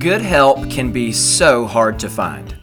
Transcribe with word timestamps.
Good 0.00 0.22
help 0.22 0.70
can 0.70 0.92
be 0.92 1.12
so 1.12 1.66
hard 1.66 1.98
to 1.98 2.08
find, 2.08 2.54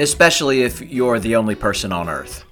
especially 0.00 0.62
if 0.62 0.80
you're 0.80 1.18
the 1.18 1.36
only 1.36 1.54
person 1.54 1.92
on 1.92 2.08
earth. 2.08 2.46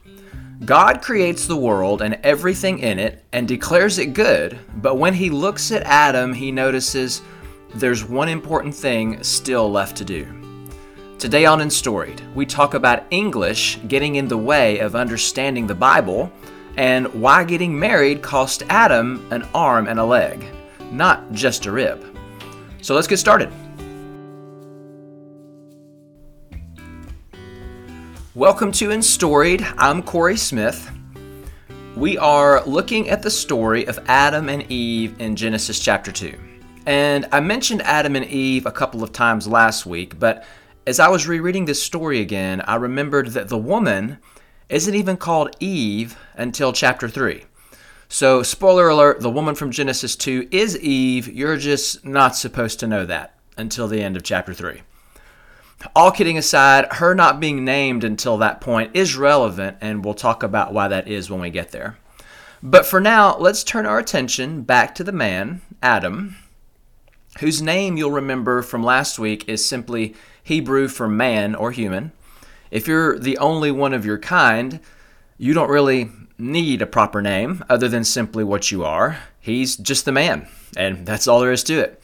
God 0.67 1.01
creates 1.01 1.47
the 1.47 1.57
world 1.57 2.03
and 2.03 2.19
everything 2.23 2.81
in 2.81 2.99
it 2.99 3.25
and 3.33 3.49
declares 3.49 3.99
it 3.99 4.13
good, 4.13 4.59
but 4.83 4.99
when 4.99 5.15
he 5.15 5.31
looks 5.31 5.73
at 5.73 5.85
Adam, 5.85 6.35
he 6.35 6.53
notices 6.53 7.23
there's 7.77 8.05
one 8.05 8.29
important 8.29 8.75
thing 8.75 9.23
still 9.23 9.71
left 9.73 9.97
to 9.97 10.05
do. 10.05 10.27
Today 11.19 11.47
on 11.47 11.63
Enstoried, 11.63 12.21
we 12.35 12.45
talk 12.45 12.75
about 12.75 13.07
English 13.11 13.79
getting 13.89 14.17
in 14.17 14.29
the 14.29 14.37
way 14.37 14.81
of 14.81 14.95
understanding 14.95 15.67
the 15.67 15.75
Bible 15.75 16.31
and 16.77 17.07
why 17.15 17.43
getting 17.43 17.79
married 17.79 18.21
cost 18.21 18.65
Adam 18.69 19.27
an 19.31 19.45
arm 19.55 19.87
and 19.87 19.99
a 19.99 20.05
leg, 20.05 20.45
not 20.91 21.33
just 21.33 21.65
a 21.65 21.73
rib. 21.73 22.05
So 22.83 22.95
let's 22.95 23.07
get 23.07 23.17
started. 23.17 23.51
Welcome 28.35 28.73
to 28.73 28.89
Enstoried. 28.91 29.65
I'm 29.79 30.03
Corey 30.03 30.37
Smith. 30.37 30.91
We 31.95 32.19
are 32.19 32.65
looking 32.65 33.09
at 33.09 33.23
the 33.23 33.31
story 33.31 33.87
of 33.87 34.01
Adam 34.09 34.49
and 34.49 34.69
Eve 34.73 35.21
in 35.21 35.37
Genesis 35.37 35.79
chapter 35.79 36.11
2. 36.11 36.37
And 36.85 37.29
I 37.31 37.39
mentioned 37.39 37.83
Adam 37.83 38.17
and 38.17 38.25
Eve 38.25 38.67
a 38.67 38.73
couple 38.73 39.05
of 39.05 39.13
times 39.13 39.47
last 39.47 39.87
week, 39.87 40.19
but 40.19 40.45
as 40.85 40.99
I 40.99 41.11
was 41.11 41.29
rereading 41.29 41.67
this 41.67 41.81
story 41.81 42.21
again, 42.21 42.61
I 42.63 42.75
remembered 42.75 43.29
that 43.29 43.51
the 43.51 43.57
woman 43.57 44.19
isn't 44.69 44.97
even 44.97 45.17
called 45.17 45.55
Eve 45.61 46.19
until 46.35 46.73
chapter 46.73 47.09
3. 47.09 47.45
So, 48.09 48.43
spoiler 48.43 48.89
alert, 48.89 49.21
the 49.21 49.31
woman 49.31 49.55
from 49.55 49.71
Genesis 49.71 50.17
2 50.17 50.49
is 50.51 50.77
Eve. 50.81 51.29
You're 51.29 51.57
just 51.57 52.05
not 52.05 52.35
supposed 52.35 52.81
to 52.81 52.89
know 52.89 53.07
that 53.07 53.39
until 53.57 53.87
the 53.87 54.03
end 54.03 54.17
of 54.17 54.25
chapter 54.25 54.53
3. 54.53 54.81
All 55.95 56.11
kidding 56.11 56.39
aside, 56.39 56.87
her 56.93 57.15
not 57.15 57.41
being 57.41 57.65
named 57.65 58.05
until 58.05 58.39
that 58.39 58.61
point 58.61 58.93
is 58.95 59.17
relevant, 59.17 59.77
and 59.81 60.05
we'll 60.05 60.15
talk 60.15 60.43
about 60.43 60.73
why 60.73 60.89
that 60.89 61.09
is 61.09 61.31
when 61.31 61.41
we 61.41 61.51
get 61.51 61.73
there. 61.73 61.99
But 62.63 62.87
for 62.87 63.01
now, 63.01 63.37
let's 63.37 63.63
turn 63.63 63.85
our 63.85 63.99
attention 63.99 64.63
back 64.63 64.95
to 64.95 65.05
the 65.05 65.13
man, 65.13 65.61
Adam, 65.83 66.37
whose 67.41 67.61
name 67.61 67.97
you'll 67.97 68.11
remember 68.11 68.63
from 68.63 68.83
last 68.83 69.19
week 69.19 69.49
is 69.49 69.65
simply 69.65 70.15
Hebrew 70.43 70.89
for 70.89 71.07
man 71.07 71.55
or 71.55 71.73
human. 71.73 72.13
If 72.71 72.89
you're 72.89 73.19
the 73.19 73.39
only 73.39 73.71
one 73.71 73.93
of 73.93 74.07
your 74.07 74.19
kind, 74.19 74.81
you 75.37 75.53
don't 75.53 75.71
really 75.71 76.11
need 76.39 76.81
a 76.81 76.87
proper 76.87 77.21
name 77.21 77.63
other 77.69 77.89
than 77.89 78.05
simply 78.05 78.45
what 78.45 78.73
you 78.73 78.85
are. 78.85 79.19
He's 79.39 79.77
just 79.77 80.05
the 80.07 80.13
man, 80.13 80.49
and 80.77 81.07
that's 81.07 81.29
all 81.29 81.41
there 81.41 81.53
is 81.53 81.65
to 81.65 81.79
it. 81.81 82.03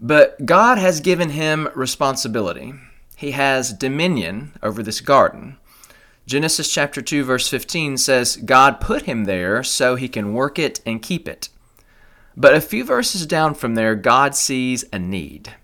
But 0.00 0.44
God 0.46 0.78
has 0.78 1.00
given 1.00 1.30
him 1.30 1.68
responsibility. 1.74 2.74
He 3.16 3.30
has 3.30 3.72
dominion 3.72 4.52
over 4.62 4.82
this 4.82 5.00
garden. 5.00 5.56
Genesis 6.26 6.70
chapter 6.70 7.00
2 7.00 7.24
verse 7.24 7.48
15 7.48 7.96
says 7.96 8.36
God 8.36 8.78
put 8.78 9.02
him 9.02 9.24
there 9.24 9.62
so 9.62 9.96
he 9.96 10.06
can 10.06 10.34
work 10.34 10.58
it 10.58 10.80
and 10.84 11.00
keep 11.00 11.26
it. 11.26 11.48
But 12.36 12.54
a 12.54 12.60
few 12.60 12.84
verses 12.84 13.24
down 13.26 13.54
from 13.54 13.74
there 13.74 13.94
God 13.94 14.36
sees 14.36 14.84
a 14.92 14.98
need. 14.98 15.54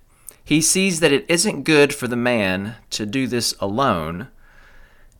He 0.42 0.62
sees 0.62 1.00
that 1.00 1.12
it 1.12 1.26
isn't 1.28 1.64
good 1.64 1.94
for 1.94 2.08
the 2.08 2.16
man 2.16 2.76
to 2.90 3.04
do 3.04 3.26
this 3.26 3.54
alone 3.60 4.28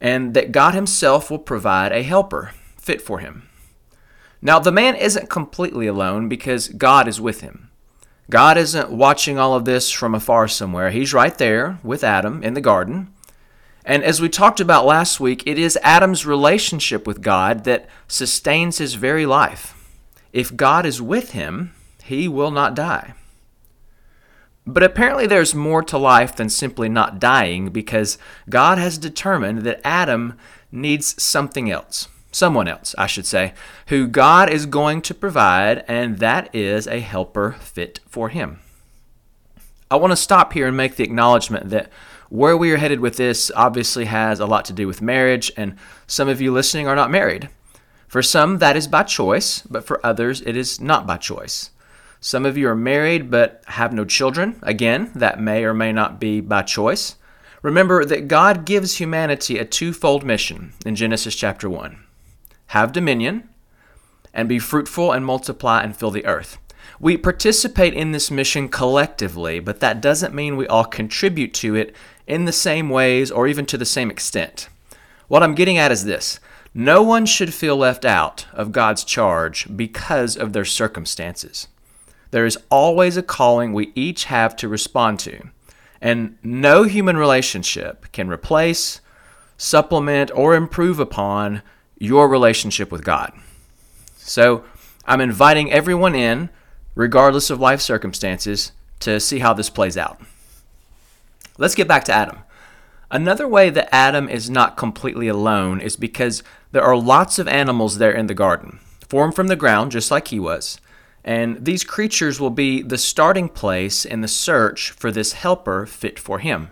and 0.01 0.33
that 0.33 0.53
God 0.53 0.75
himself 0.75 1.31
will 1.31 1.39
provide 1.39 1.93
a 1.93 2.03
helper 2.03 2.53
fit 2.79 3.03
for 3.03 3.19
him. 3.19 3.47
Now 4.41 4.59
the 4.59 4.73
man 4.73 4.95
isn't 4.95 5.29
completely 5.29 5.87
alone 5.87 6.31
because 6.31 6.69
God 6.69 7.07
is 7.07 7.21
with 7.21 7.43
him. 7.43 7.69
God 8.31 8.57
isn't 8.57 8.91
watching 8.91 9.39
all 9.39 9.55
of 9.55 9.65
this 9.65 9.91
from 9.91 10.15
afar 10.15 10.49
somewhere. 10.49 10.91
He's 10.91 11.13
right 11.13 11.37
there 11.37 11.79
with 11.83 12.05
Adam 12.05 12.43
in 12.43 12.55
the 12.55 12.61
garden. 12.61 13.13
And 13.85 14.05
as 14.05 14.21
we 14.21 14.29
talked 14.29 14.61
about 14.61 14.87
last 14.87 15.19
week, 15.19 15.43
it 15.45 15.59
is 15.59 15.79
Adam's 15.83 16.25
relationship 16.25 17.07
with 17.07 17.21
God 17.21 17.65
that 17.65 17.89
sustains 18.07 18.79
his 18.79 18.95
very 18.95 19.27
life. 19.27 19.75
If 20.33 20.57
God 20.57 20.87
is 20.87 21.03
with 21.03 21.33
him, 21.33 21.73
he 22.05 22.29
will 22.29 22.51
not 22.51 22.75
die. 22.75 23.15
But 24.65 24.85
apparently, 24.85 25.27
there's 25.27 25.55
more 25.55 25.83
to 25.83 25.99
life 25.99 26.37
than 26.37 26.49
simply 26.49 26.89
not 26.89 27.19
dying 27.19 27.71
because 27.71 28.17
God 28.49 28.79
has 28.79 28.97
determined 28.97 29.63
that 29.63 29.81
Adam 29.85 30.39
needs 30.71 31.21
something 31.21 31.69
else 31.69 32.07
someone 32.33 32.67
else, 32.67 32.95
I 32.99 33.07
should 33.07 33.27
say, 33.27 33.53
who 33.87 34.09
God 34.09 34.51
is 34.51 34.67
going 34.67 35.03
to 35.03 35.15
provide, 35.15 35.85
and 35.87 36.19
that 36.19 36.53
is 36.55 36.87
a 36.87 37.01
helper 37.01 37.53
fit 37.61 38.01
for 38.09 38.31
him. 38.31 38.59
I 39.91 39.97
want 39.97 40.11
to 40.11 40.17
stop 40.17 40.55
here 40.55 40.67
and 40.67 40.77
make 40.77 40.97
the 40.97 41.05
acknowledgement 41.05 41.69
that 41.71 41.91
where 42.31 42.57
we 42.57 42.73
are 42.73 42.79
headed 42.79 43.01
with 43.01 43.19
this 43.19 43.51
obviously 43.55 44.07
has 44.07 44.41
a 44.41 44.47
lot 44.47 44.65
to 44.65 44.73
do 44.73 44.87
with 44.87 45.03
marriage, 45.03 45.53
and 45.57 45.77
some 46.07 46.29
of 46.29 46.41
you 46.41 46.51
listening 46.51 46.89
are 46.89 46.97
not 46.97 47.11
married. 47.11 47.51
For 48.09 48.23
some, 48.23 48.59
that 48.59 48.77
is 48.77 48.89
by 48.89 49.03
choice, 49.03 49.61
but 49.63 49.85
for 49.85 50.05
others, 50.05 50.41
it 50.41 50.57
is 50.57 50.81
not 50.81 51.07
by 51.07 51.19
choice. 51.19 51.71
Some 52.21 52.47
of 52.47 52.57
you 52.57 52.69
are 52.69 52.77
married 52.77 53.31
but 53.31 53.63
have 53.67 53.93
no 53.93 54.05
children. 54.05 54.59
Again, 54.63 55.11
that 55.15 55.41
may 55.41 55.65
or 55.65 55.75
may 55.75 55.93
not 55.93 56.21
be 56.21 56.41
by 56.41 56.63
choice. 56.63 57.17
Remember 57.63 58.05
that 58.05 58.29
God 58.29 58.65
gives 58.65 58.97
humanity 58.97 59.59
a 59.59 59.65
twofold 59.65 60.25
mission 60.25 60.73
in 60.87 60.95
Genesis 60.95 61.35
chapter 61.35 61.69
1 61.69 62.03
have 62.69 62.93
dominion, 62.93 63.49
and 64.35 64.49
be 64.49 64.59
fruitful 64.59 65.13
and 65.13 65.25
multiply 65.25 65.83
and 65.83 65.97
fill 65.97 66.11
the 66.11 66.27
earth. 66.27 66.59
We 66.99 67.17
participate 67.17 67.95
in 67.95 68.13
this 68.13 68.31
mission 68.31 68.69
collectively, 68.69 69.61
but 69.61 69.81
that 69.81 70.01
doesn't 70.01 70.35
mean 70.35 70.57
we 70.57 70.67
all 70.67 70.85
contribute 70.85 71.53
to 71.55 71.75
it 71.75 71.95
in 72.27 72.45
the 72.45 72.53
same 72.53 72.89
ways 72.89 73.31
or 73.31 73.47
even 73.47 73.67
to 73.67 73.79
the 73.79 73.85
same 73.85 74.11
extent. 74.11 74.69
What 75.29 75.43
I'm 75.43 75.55
getting 75.55 75.79
at 75.79 75.93
is 75.93 76.05
this 76.05 76.41
no 76.75 77.03
one 77.03 77.27
should 77.27 77.53
feel 77.53 77.77
left 77.77 78.05
out 78.05 78.47
of 78.53 78.73
God's 78.73 79.05
charge 79.05 79.67
because 79.77 80.37
of 80.37 80.53
their 80.53 80.65
circumstances. 80.65 81.69
There 82.31 82.47
is 82.47 82.59
always 82.71 83.19
a 83.19 83.23
calling 83.23 83.73
we 83.73 83.93
each 83.95 84.25
have 84.25 84.57
to 84.57 84.69
respond 84.69 85.19
to, 85.21 85.51
and 86.01 86.39
no 86.43 86.85
human 86.85 87.19
relationship 87.19 88.11
can 88.13 88.31
replace, 88.31 89.03
supplement, 89.59 90.31
or 90.35 90.55
improve 90.55 90.99
upon 90.99 91.63
your 92.03 92.29
relationship 92.29 92.91
with 92.91 93.05
God. 93.05 93.33
So 94.17 94.65
I'm 95.07 95.21
inviting 95.21 95.71
everyone 95.71 96.17
in, 96.17 96.51
regardless 96.97 97.49
of 97.49 97.61
life 97.61 97.81
circumstances, 97.81 98.73
to 99.01 99.21
see 99.21 99.39
how 99.39 99.55
this 99.55 99.71
plays 99.71 99.97
out. 99.97 100.21
Let's 101.59 101.77
get 101.77 101.87
back 101.87 102.03
to 102.05 102.13
Adam. 102.13 102.39
Another 103.09 103.47
way 103.47 103.71
that 103.71 103.95
Adam 103.95 104.29
is 104.29 104.51
not 104.51 104.77
completely 104.77 105.29
alone 105.29 105.81
is 105.81 105.95
because 105.95 106.43
there 106.73 106.83
are 106.83 106.97
lots 106.97 107.39
of 107.39 107.47
animals 107.47 107.99
there 107.99 108.13
in 108.13 108.27
the 108.27 108.35
garden, 108.35 108.81
formed 109.09 109.37
from 109.37 109.47
the 109.47 109.55
ground 109.55 109.93
just 109.93 110.11
like 110.11 110.29
he 110.29 110.41
was. 110.41 110.81
And 111.25 111.65
these 111.65 111.85
creatures 111.85 112.41
will 112.41 112.51
be 112.51 112.83
the 112.83 112.99
starting 112.99 113.49
place 113.49 114.05
in 114.05 114.23
the 114.23 114.29
search 114.29 114.91
for 114.91 115.13
this 115.13 115.35
helper 115.35 115.87
fit 115.87 116.19
for 116.19 116.41
him. 116.41 116.71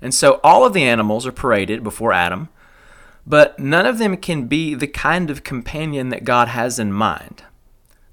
And 0.00 0.14
so 0.14 0.40
all 0.42 0.64
of 0.64 0.72
the 0.72 0.84
animals 0.84 1.26
are 1.26 1.32
paraded 1.32 1.82
before 1.82 2.14
Adam, 2.14 2.48
but 3.26 3.58
none 3.58 3.86
of 3.86 3.98
them 3.98 4.16
can 4.16 4.46
be 4.46 4.74
the 4.74 4.86
kind 4.86 5.30
of 5.30 5.42
companion 5.42 6.10
that 6.10 6.24
God 6.24 6.48
has 6.48 6.78
in 6.78 6.92
mind. 6.92 7.42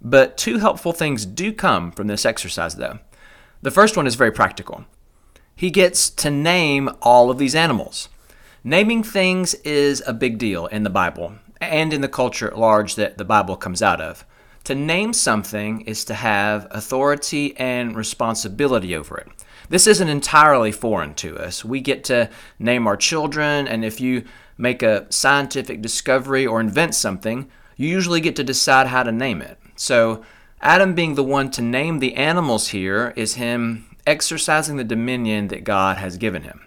But 0.01 0.37
two 0.37 0.57
helpful 0.57 0.91
things 0.91 1.25
do 1.25 1.53
come 1.53 1.91
from 1.91 2.07
this 2.07 2.25
exercise, 2.25 2.75
though. 2.75 2.99
The 3.61 3.71
first 3.71 3.95
one 3.95 4.07
is 4.07 4.15
very 4.15 4.31
practical. 4.31 4.85
He 5.55 5.69
gets 5.69 6.09
to 6.09 6.31
name 6.31 6.89
all 7.01 7.29
of 7.29 7.37
these 7.37 7.55
animals. 7.55 8.09
Naming 8.63 9.03
things 9.03 9.53
is 9.55 10.01
a 10.05 10.13
big 10.13 10.37
deal 10.37 10.65
in 10.67 10.83
the 10.83 10.89
Bible 10.89 11.35
and 11.61 11.93
in 11.93 12.01
the 12.01 12.09
culture 12.09 12.47
at 12.47 12.57
large 12.57 12.95
that 12.95 13.17
the 13.17 13.25
Bible 13.25 13.55
comes 13.55 13.81
out 13.81 14.01
of. 14.01 14.25
To 14.65 14.75
name 14.75 15.13
something 15.13 15.81
is 15.81 16.03
to 16.05 16.13
have 16.13 16.67
authority 16.71 17.55
and 17.57 17.95
responsibility 17.95 18.95
over 18.95 19.17
it. 19.17 19.27
This 19.69 19.87
isn't 19.87 20.09
entirely 20.09 20.71
foreign 20.71 21.13
to 21.15 21.37
us. 21.37 21.63
We 21.63 21.81
get 21.81 22.03
to 22.05 22.29
name 22.59 22.87
our 22.87 22.97
children, 22.97 23.67
and 23.67 23.85
if 23.85 24.01
you 24.01 24.23
make 24.63 24.81
a 24.81 25.05
scientific 25.11 25.81
discovery 25.81 26.47
or 26.47 26.61
invent 26.61 26.95
something, 26.95 27.51
you 27.75 27.89
usually 27.89 28.21
get 28.21 28.35
to 28.37 28.43
decide 28.43 28.87
how 28.87 29.03
to 29.03 29.11
name 29.11 29.41
it. 29.41 29.59
So, 29.75 30.23
Adam 30.61 30.95
being 30.95 31.15
the 31.15 31.23
one 31.23 31.51
to 31.51 31.61
name 31.61 31.99
the 31.99 32.15
animals 32.15 32.69
here 32.69 33.13
is 33.17 33.33
him 33.33 33.85
exercising 34.07 34.77
the 34.77 34.85
dominion 34.85 35.49
that 35.49 35.65
God 35.65 35.97
has 35.97 36.17
given 36.17 36.43
him. 36.43 36.61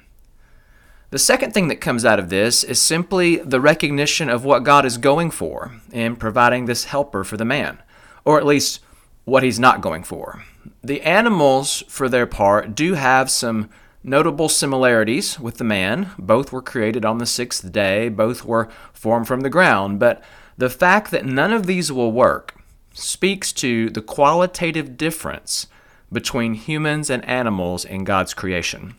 The 1.08 1.19
second 1.19 1.54
thing 1.54 1.69
that 1.69 1.81
comes 1.81 2.04
out 2.04 2.19
of 2.19 2.28
this 2.28 2.62
is 2.62 2.81
simply 2.81 3.37
the 3.37 3.60
recognition 3.60 4.28
of 4.28 4.44
what 4.44 4.64
God 4.64 4.84
is 4.84 4.99
going 4.99 5.31
for 5.31 5.72
in 5.90 6.16
providing 6.16 6.66
this 6.66 6.84
helper 6.84 7.25
for 7.25 7.38
the 7.38 7.44
man, 7.46 7.78
or 8.26 8.38
at 8.38 8.44
least 8.44 8.81
what 9.25 9.42
he's 9.42 9.58
not 9.58 9.81
going 9.81 10.04
for. 10.04 10.44
The 10.84 11.00
animals, 11.00 11.82
for 11.88 12.10
their 12.10 12.26
part, 12.26 12.75
do 12.75 12.94
have 12.94 13.31
some 13.31 13.70
notable 14.06 14.49
similarities 14.49 15.38
with 15.38 15.58
the 15.58 15.64
man. 15.64 16.11
Both 16.19 16.53
were 16.53 16.62
created 16.62 17.05
on 17.05 17.19
the 17.19 17.26
sixth 17.26 17.70
day, 17.73 18.08
both 18.08 18.44
were 18.44 18.69
formed 18.93 19.26
from 19.26 19.41
the 19.41 19.50
ground. 19.50 19.99
But 19.99 20.23
the 20.56 20.70
fact 20.70 21.11
that 21.11 21.26
none 21.26 21.53
of 21.53 21.67
these 21.67 21.93
will 21.93 22.12
work 22.12 22.55
speaks 22.94 23.53
to 23.53 23.91
the 23.91 24.00
qualitative 24.00 24.97
difference 24.97 25.67
between 26.11 26.55
humans 26.55 27.11
and 27.11 27.25
animals 27.25 27.85
in 27.85 28.05
God's 28.05 28.32
creation. 28.32 28.94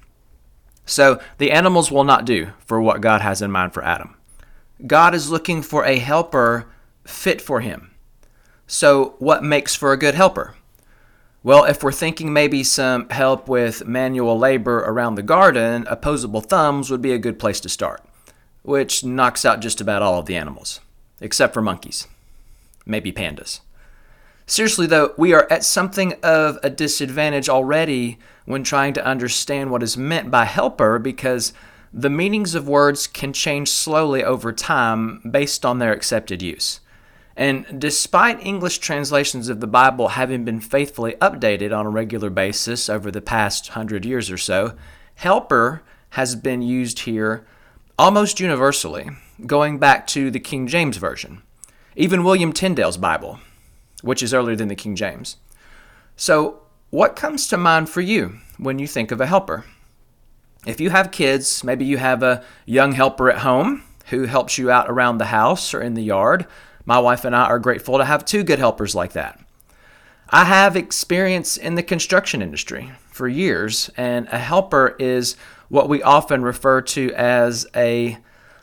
So 0.85 1.19
the 1.37 1.51
animals 1.51 1.91
will 1.91 2.03
not 2.03 2.25
do 2.25 2.49
for 2.65 2.81
what 2.81 3.01
God 3.01 3.21
has 3.21 3.41
in 3.41 3.51
mind 3.51 3.73
for 3.73 3.83
Adam. 3.83 4.15
God 4.85 5.15
is 5.15 5.31
looking 5.31 5.61
for 5.61 5.85
a 5.85 5.97
helper 5.97 6.67
fit 7.05 7.41
for 7.41 7.61
him. 7.61 7.91
So, 8.67 9.15
what 9.19 9.43
makes 9.43 9.75
for 9.75 9.93
a 9.93 9.97
good 9.97 10.13
helper? 10.13 10.56
Well, 11.47 11.63
if 11.63 11.81
we're 11.81 11.93
thinking 11.93 12.33
maybe 12.33 12.61
some 12.61 13.07
help 13.07 13.47
with 13.47 13.87
manual 13.87 14.37
labor 14.37 14.79
around 14.79 15.15
the 15.15 15.23
garden, 15.23 15.87
opposable 15.89 16.41
thumbs 16.41 16.91
would 16.91 17.01
be 17.01 17.13
a 17.13 17.17
good 17.17 17.39
place 17.39 17.61
to 17.61 17.69
start, 17.69 18.03
which 18.63 19.05
knocks 19.05 19.45
out 19.45 19.61
just 19.61 19.79
about 19.79 20.01
all 20.01 20.19
of 20.19 20.25
the 20.25 20.35
animals, 20.35 20.81
except 21.21 21.53
for 21.53 21.61
monkeys, 21.61 22.05
maybe 22.85 23.13
pandas. 23.13 23.61
Seriously, 24.45 24.87
though, 24.87 25.13
we 25.17 25.31
are 25.33 25.47
at 25.49 25.63
something 25.63 26.15
of 26.21 26.59
a 26.63 26.69
disadvantage 26.69 27.47
already 27.47 28.19
when 28.43 28.65
trying 28.65 28.91
to 28.95 29.05
understand 29.05 29.71
what 29.71 29.83
is 29.83 29.95
meant 29.95 30.29
by 30.29 30.43
helper 30.43 30.99
because 30.99 31.53
the 31.93 32.09
meanings 32.09 32.55
of 32.55 32.67
words 32.67 33.07
can 33.07 33.31
change 33.31 33.69
slowly 33.69 34.21
over 34.21 34.51
time 34.51 35.21
based 35.21 35.65
on 35.65 35.79
their 35.79 35.93
accepted 35.93 36.41
use. 36.41 36.81
And 37.37 37.79
despite 37.79 38.45
English 38.45 38.79
translations 38.79 39.47
of 39.47 39.61
the 39.61 39.67
Bible 39.67 40.09
having 40.09 40.43
been 40.43 40.59
faithfully 40.59 41.13
updated 41.21 41.77
on 41.77 41.85
a 41.85 41.89
regular 41.89 42.29
basis 42.29 42.89
over 42.89 43.09
the 43.09 43.21
past 43.21 43.69
hundred 43.69 44.05
years 44.05 44.29
or 44.29 44.37
so, 44.37 44.75
helper 45.15 45.83
has 46.11 46.35
been 46.35 46.61
used 46.61 46.99
here 46.99 47.47
almost 47.97 48.39
universally, 48.39 49.09
going 49.45 49.77
back 49.77 50.07
to 50.07 50.29
the 50.31 50.39
King 50.39 50.67
James 50.67 50.97
Version, 50.97 51.41
even 51.95 52.23
William 52.23 52.51
Tyndale's 52.51 52.97
Bible 52.97 53.39
which 54.01 54.23
is 54.23 54.33
earlier 54.33 54.55
than 54.55 54.67
the 54.67 54.75
King 54.75 54.95
James. 54.95 55.37
So, 56.15 56.61
what 56.89 57.15
comes 57.15 57.47
to 57.47 57.57
mind 57.57 57.89
for 57.89 58.01
you 58.01 58.39
when 58.57 58.79
you 58.79 58.87
think 58.87 59.11
of 59.11 59.19
a 59.19 59.25
helper? 59.25 59.65
If 60.65 60.79
you 60.79 60.89
have 60.89 61.11
kids, 61.11 61.63
maybe 61.63 61.85
you 61.85 61.97
have 61.97 62.23
a 62.23 62.43
young 62.65 62.93
helper 62.93 63.29
at 63.29 63.39
home 63.39 63.83
who 64.05 64.23
helps 64.23 64.57
you 64.57 64.71
out 64.71 64.89
around 64.89 65.17
the 65.17 65.25
house 65.25 65.73
or 65.73 65.81
in 65.81 65.93
the 65.93 66.03
yard. 66.03 66.45
My 66.87 66.99
wife 66.99 67.25
and 67.25 67.35
I 67.35 67.43
are 67.43 67.59
grateful 67.59 67.97
to 67.97 68.05
have 68.05 68.23
two 68.23 68.43
good 68.43 68.59
helpers 68.59 68.95
like 68.95 69.11
that. 69.11 69.37
I 70.29 70.45
have 70.45 70.77
experience 70.77 71.57
in 71.57 71.75
the 71.75 71.83
construction 71.83 72.41
industry 72.41 72.93
for 73.09 73.27
years, 73.27 73.91
and 73.97 74.25
a 74.31 74.37
helper 74.37 74.95
is 74.97 75.35
what 75.67 75.89
we 75.89 76.01
often 76.01 76.43
refer 76.43 76.81
to 76.81 77.13
as 77.13 77.67
a 77.75 78.17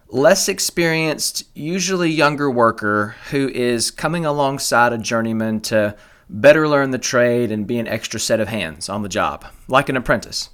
less 0.08 0.48
experienced, 0.48 1.44
usually 1.54 2.10
younger 2.10 2.50
worker 2.50 3.14
who 3.30 3.50
is 3.50 3.90
coming 3.90 4.24
alongside 4.24 4.94
a 4.94 4.98
journeyman 4.98 5.60
to 5.60 5.94
better 6.30 6.66
learn 6.66 6.92
the 6.92 6.98
trade 6.98 7.52
and 7.52 7.66
be 7.66 7.78
an 7.78 7.88
extra 7.88 8.18
set 8.18 8.40
of 8.40 8.48
hands 8.48 8.88
on 8.88 9.02
the 9.02 9.08
job, 9.10 9.44
like 9.68 9.90
an 9.90 9.98
apprentice. 9.98 10.48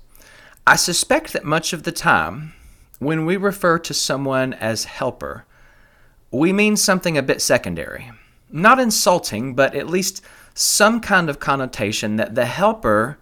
I 0.66 0.74
suspect 0.74 1.32
that 1.32 1.44
much 1.44 1.72
of 1.72 1.84
the 1.84 1.92
time, 1.92 2.52
when 2.98 3.26
we 3.26 3.36
refer 3.36 3.78
to 3.78 3.94
someone 3.94 4.54
as 4.54 4.84
helper, 4.84 5.46
we 6.30 6.52
mean 6.52 6.76
something 6.76 7.18
a 7.18 7.22
bit 7.22 7.42
secondary. 7.42 8.10
Not 8.50 8.78
insulting, 8.78 9.54
but 9.54 9.74
at 9.74 9.88
least 9.88 10.24
some 10.54 11.00
kind 11.00 11.28
of 11.28 11.40
connotation 11.40 12.16
that 12.16 12.34
the 12.34 12.46
helper 12.46 13.18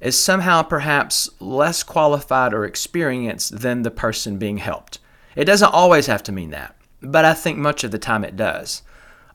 is 0.00 0.18
somehow 0.18 0.62
perhaps 0.62 1.30
less 1.40 1.82
qualified 1.82 2.52
or 2.52 2.64
experienced 2.64 3.60
than 3.60 3.82
the 3.82 3.90
person 3.90 4.38
being 4.38 4.58
helped. 4.58 4.98
It 5.36 5.44
doesn't 5.44 5.72
always 5.72 6.06
have 6.06 6.22
to 6.24 6.32
mean 6.32 6.50
that, 6.50 6.76
but 7.00 7.24
I 7.24 7.34
think 7.34 7.58
much 7.58 7.84
of 7.84 7.92
the 7.92 7.98
time 7.98 8.24
it 8.24 8.36
does. 8.36 8.82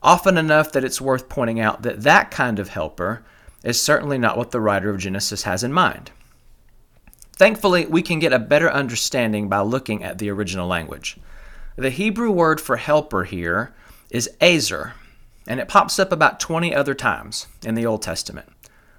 Often 0.02 0.38
enough 0.38 0.72
that 0.72 0.84
it's 0.84 1.00
worth 1.00 1.28
pointing 1.28 1.58
out 1.58 1.82
that 1.82 2.02
that 2.02 2.30
kind 2.30 2.58
of 2.58 2.68
helper 2.68 3.24
is 3.64 3.80
certainly 3.80 4.18
not 4.18 4.36
what 4.36 4.50
the 4.52 4.60
writer 4.60 4.90
of 4.90 4.98
Genesis 4.98 5.42
has 5.42 5.64
in 5.64 5.72
mind. 5.72 6.10
Thankfully, 7.32 7.86
we 7.86 8.02
can 8.02 8.18
get 8.18 8.32
a 8.32 8.38
better 8.38 8.70
understanding 8.70 9.48
by 9.48 9.60
looking 9.60 10.04
at 10.04 10.18
the 10.18 10.30
original 10.30 10.68
language. 10.68 11.18
The 11.78 11.90
Hebrew 11.90 12.32
word 12.32 12.60
for 12.60 12.76
helper 12.76 13.22
here 13.22 13.72
is 14.10 14.28
ezer, 14.40 14.94
and 15.46 15.60
it 15.60 15.68
pops 15.68 16.00
up 16.00 16.10
about 16.10 16.40
20 16.40 16.74
other 16.74 16.92
times 16.92 17.46
in 17.64 17.76
the 17.76 17.86
Old 17.86 18.02
Testament. 18.02 18.48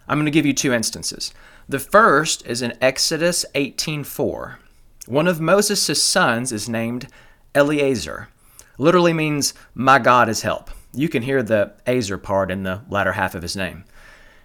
I'm 0.07 0.17
going 0.17 0.27
to 0.27 0.31
give 0.31 0.45
you 0.45 0.53
two 0.53 0.71
instances. 0.71 1.33
The 1.67 1.77
first 1.77 2.47
is 2.47 2.61
in 2.61 2.77
Exodus 2.81 3.45
18:4. 3.53 4.59
One 5.07 5.27
of 5.27 5.41
Moses' 5.41 6.01
sons 6.01 6.53
is 6.53 6.69
named 6.69 7.09
Eliezer. 7.53 8.29
Literally 8.77 9.11
means, 9.11 9.53
my 9.75 9.99
God 9.99 10.29
is 10.29 10.43
help. 10.43 10.71
You 10.93 11.09
can 11.09 11.23
hear 11.23 11.43
the 11.43 11.73
Ezer 11.85 12.17
part 12.17 12.49
in 12.49 12.63
the 12.63 12.79
latter 12.89 13.11
half 13.11 13.35
of 13.35 13.41
his 13.41 13.57
name. 13.57 13.83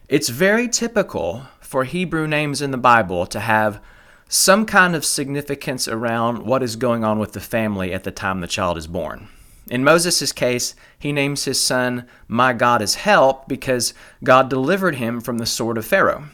It's 0.08 0.28
very 0.28 0.66
typical 0.66 1.46
for 1.60 1.84
Hebrew 1.84 2.26
names 2.26 2.60
in 2.60 2.72
the 2.72 2.78
Bible 2.78 3.26
to 3.26 3.38
have 3.38 3.80
some 4.28 4.66
kind 4.66 4.96
of 4.96 5.04
significance 5.04 5.86
around 5.86 6.44
what 6.44 6.62
is 6.62 6.76
going 6.76 7.04
on 7.04 7.18
with 7.18 7.32
the 7.32 7.40
family 7.40 7.92
at 7.92 8.04
the 8.04 8.10
time 8.10 8.40
the 8.40 8.46
child 8.46 8.76
is 8.76 8.86
born. 8.86 9.28
In 9.70 9.84
Moses' 9.84 10.32
case, 10.32 10.74
he 10.98 11.12
names 11.12 11.44
his 11.44 11.60
son, 11.60 12.06
My 12.28 12.52
God 12.52 12.82
is 12.82 12.96
Help, 12.96 13.48
because 13.48 13.94
God 14.22 14.50
delivered 14.50 14.96
him 14.96 15.20
from 15.20 15.38
the 15.38 15.46
sword 15.46 15.78
of 15.78 15.86
Pharaoh. 15.86 16.24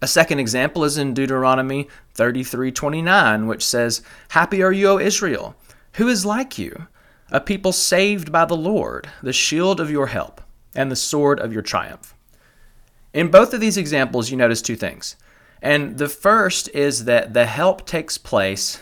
A 0.00 0.06
second 0.06 0.38
example 0.38 0.84
is 0.84 0.98
in 0.98 1.14
Deuteronomy 1.14 1.88
33:29, 2.14 3.46
which 3.46 3.64
says, 3.64 4.02
"Happy 4.28 4.62
are 4.62 4.72
you, 4.72 4.88
O 4.88 4.98
Israel, 4.98 5.54
who 5.94 6.08
is 6.08 6.26
like 6.26 6.58
you, 6.58 6.88
a 7.30 7.40
people 7.40 7.72
saved 7.72 8.30
by 8.30 8.44
the 8.44 8.56
Lord, 8.56 9.08
the 9.22 9.32
shield 9.32 9.80
of 9.80 9.90
your 9.90 10.08
help 10.08 10.40
and 10.74 10.90
the 10.90 10.96
sword 10.96 11.40
of 11.40 11.52
your 11.52 11.62
triumph." 11.62 12.14
In 13.12 13.28
both 13.28 13.54
of 13.54 13.60
these 13.60 13.76
examples, 13.76 14.30
you 14.30 14.36
notice 14.36 14.60
two 14.60 14.76
things. 14.76 15.16
And 15.64 15.96
the 15.96 16.10
first 16.10 16.68
is 16.74 17.06
that 17.06 17.32
the 17.32 17.46
help 17.46 17.86
takes 17.86 18.18
place 18.18 18.80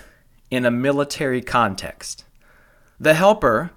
in 0.51 0.67
a 0.67 0.71
military 0.73 1.41
context. 1.41 2.25
The 2.99 3.15
helper 3.15 3.71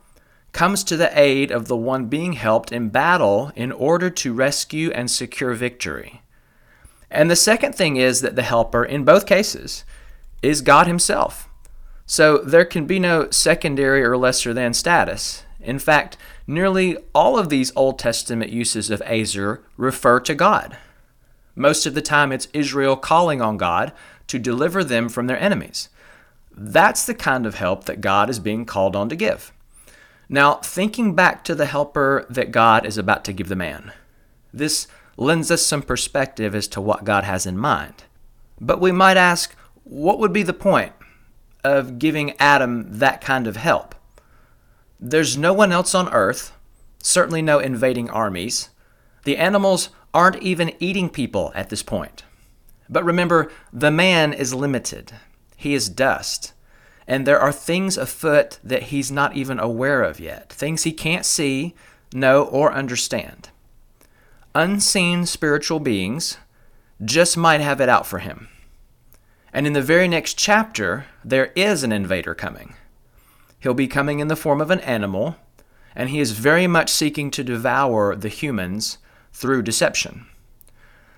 comes 0.53 0.83
to 0.85 0.97
the 0.97 1.11
aid 1.17 1.51
of 1.51 1.67
the 1.67 1.77
one 1.77 2.07
being 2.07 2.33
helped 2.33 2.71
in 2.71 2.89
battle 2.89 3.51
in 3.55 3.71
order 3.71 4.09
to 4.09 4.33
rescue 4.33 4.89
and 4.89 5.11
secure 5.11 5.53
victory. 5.53 6.23
And 7.11 7.29
the 7.29 7.35
second 7.35 7.75
thing 7.75 7.97
is 7.97 8.21
that 8.21 8.35
the 8.35 8.41
helper, 8.41 8.83
in 8.83 9.05
both 9.05 9.27
cases, 9.27 9.85
is 10.41 10.61
God 10.61 10.87
Himself. 10.87 11.47
So 12.07 12.39
there 12.39 12.65
can 12.65 12.87
be 12.87 12.97
no 12.97 13.29
secondary 13.29 14.03
or 14.03 14.17
lesser 14.17 14.51
than 14.51 14.73
status. 14.73 15.43
In 15.61 15.77
fact, 15.77 16.17
nearly 16.47 16.97
all 17.13 17.37
of 17.37 17.49
these 17.49 17.71
Old 17.75 17.99
Testament 17.99 18.51
uses 18.51 18.89
of 18.89 19.03
Ezer 19.05 19.63
refer 19.77 20.19
to 20.21 20.33
God. 20.33 20.77
Most 21.55 21.85
of 21.85 21.93
the 21.93 22.01
time, 22.01 22.31
it's 22.31 22.47
Israel 22.53 22.97
calling 22.97 23.41
on 23.41 23.57
God 23.57 23.93
to 24.27 24.39
deliver 24.39 24.83
them 24.83 25.07
from 25.09 25.27
their 25.27 25.39
enemies. 25.39 25.89
That's 26.51 27.05
the 27.05 27.15
kind 27.15 27.45
of 27.45 27.55
help 27.55 27.85
that 27.85 28.01
God 28.01 28.29
is 28.29 28.39
being 28.39 28.65
called 28.65 28.95
on 28.95 29.09
to 29.09 29.15
give. 29.15 29.51
Now, 30.27 30.55
thinking 30.55 31.15
back 31.15 31.43
to 31.45 31.55
the 31.55 31.65
helper 31.65 32.25
that 32.29 32.51
God 32.51 32.85
is 32.85 32.97
about 32.97 33.23
to 33.25 33.33
give 33.33 33.47
the 33.47 33.55
man, 33.55 33.91
this 34.53 34.87
lends 35.17 35.51
us 35.51 35.65
some 35.65 35.81
perspective 35.81 36.55
as 36.55 36.67
to 36.69 36.81
what 36.81 37.03
God 37.03 37.23
has 37.23 37.45
in 37.45 37.57
mind. 37.57 38.03
But 38.59 38.81
we 38.81 38.91
might 38.91 39.17
ask, 39.17 39.55
what 39.83 40.19
would 40.19 40.33
be 40.33 40.43
the 40.43 40.53
point 40.53 40.93
of 41.63 41.99
giving 41.99 42.39
Adam 42.39 42.99
that 42.99 43.21
kind 43.21 43.47
of 43.47 43.55
help? 43.55 43.95
There's 44.99 45.37
no 45.37 45.53
one 45.53 45.71
else 45.71 45.93
on 45.93 46.11
earth, 46.11 46.53
certainly 46.99 47.41
no 47.41 47.59
invading 47.59 48.09
armies. 48.09 48.69
The 49.25 49.37
animals 49.37 49.89
aren't 50.13 50.41
even 50.41 50.73
eating 50.79 51.09
people 51.09 51.51
at 51.53 51.69
this 51.69 51.83
point. 51.83 52.23
But 52.89 53.03
remember, 53.03 53.51
the 53.73 53.91
man 53.91 54.31
is 54.31 54.53
limited. 54.53 55.11
He 55.55 55.73
is 55.73 55.89
dust. 55.89 56.53
And 57.07 57.27
there 57.27 57.39
are 57.39 57.51
things 57.51 57.97
afoot 57.97 58.59
that 58.63 58.83
he's 58.83 59.11
not 59.11 59.35
even 59.35 59.59
aware 59.59 60.01
of 60.01 60.19
yet, 60.19 60.51
things 60.51 60.83
he 60.83 60.91
can't 60.91 61.25
see, 61.25 61.75
know, 62.13 62.43
or 62.45 62.73
understand 62.73 63.49
unseen 64.55 65.25
spiritual 65.25 65.81
beings 65.81 66.37
just 67.03 67.35
might 67.35 67.59
have 67.59 67.81
it 67.81 67.89
out 67.89 68.07
for 68.07 68.19
him. 68.19 68.47
And 69.53 69.67
in 69.67 69.73
the 69.73 69.81
very 69.81 70.07
next 70.07 70.37
chapter, 70.37 71.05
there 71.23 71.51
is 71.55 71.83
an 71.83 71.91
invader 71.91 72.33
coming. 72.33 72.73
He'll 73.59 73.73
be 73.73 73.87
coming 73.87 74.19
in 74.19 74.29
the 74.29 74.35
form 74.35 74.61
of 74.61 74.71
an 74.71 74.79
animal, 74.81 75.35
and 75.93 76.09
he 76.09 76.19
is 76.19 76.31
very 76.31 76.67
much 76.67 76.89
seeking 76.89 77.29
to 77.31 77.43
devour 77.43 78.15
the 78.15 78.29
humans 78.29 78.97
through 79.35 79.61
deception. 79.61 80.25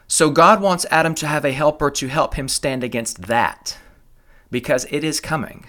So 0.08 0.32
God 0.32 0.60
wants 0.60 0.88
Adam 0.90 1.14
to 1.16 1.28
have 1.28 1.46
a 1.46 1.52
helper 1.52 1.92
to 1.92 2.08
help 2.08 2.34
him 2.34 2.48
stand 2.48 2.84
against 2.84 3.24
that, 3.24 3.78
because 4.50 4.88
it 4.90 5.04
is 5.04 5.20
coming. 5.20 5.66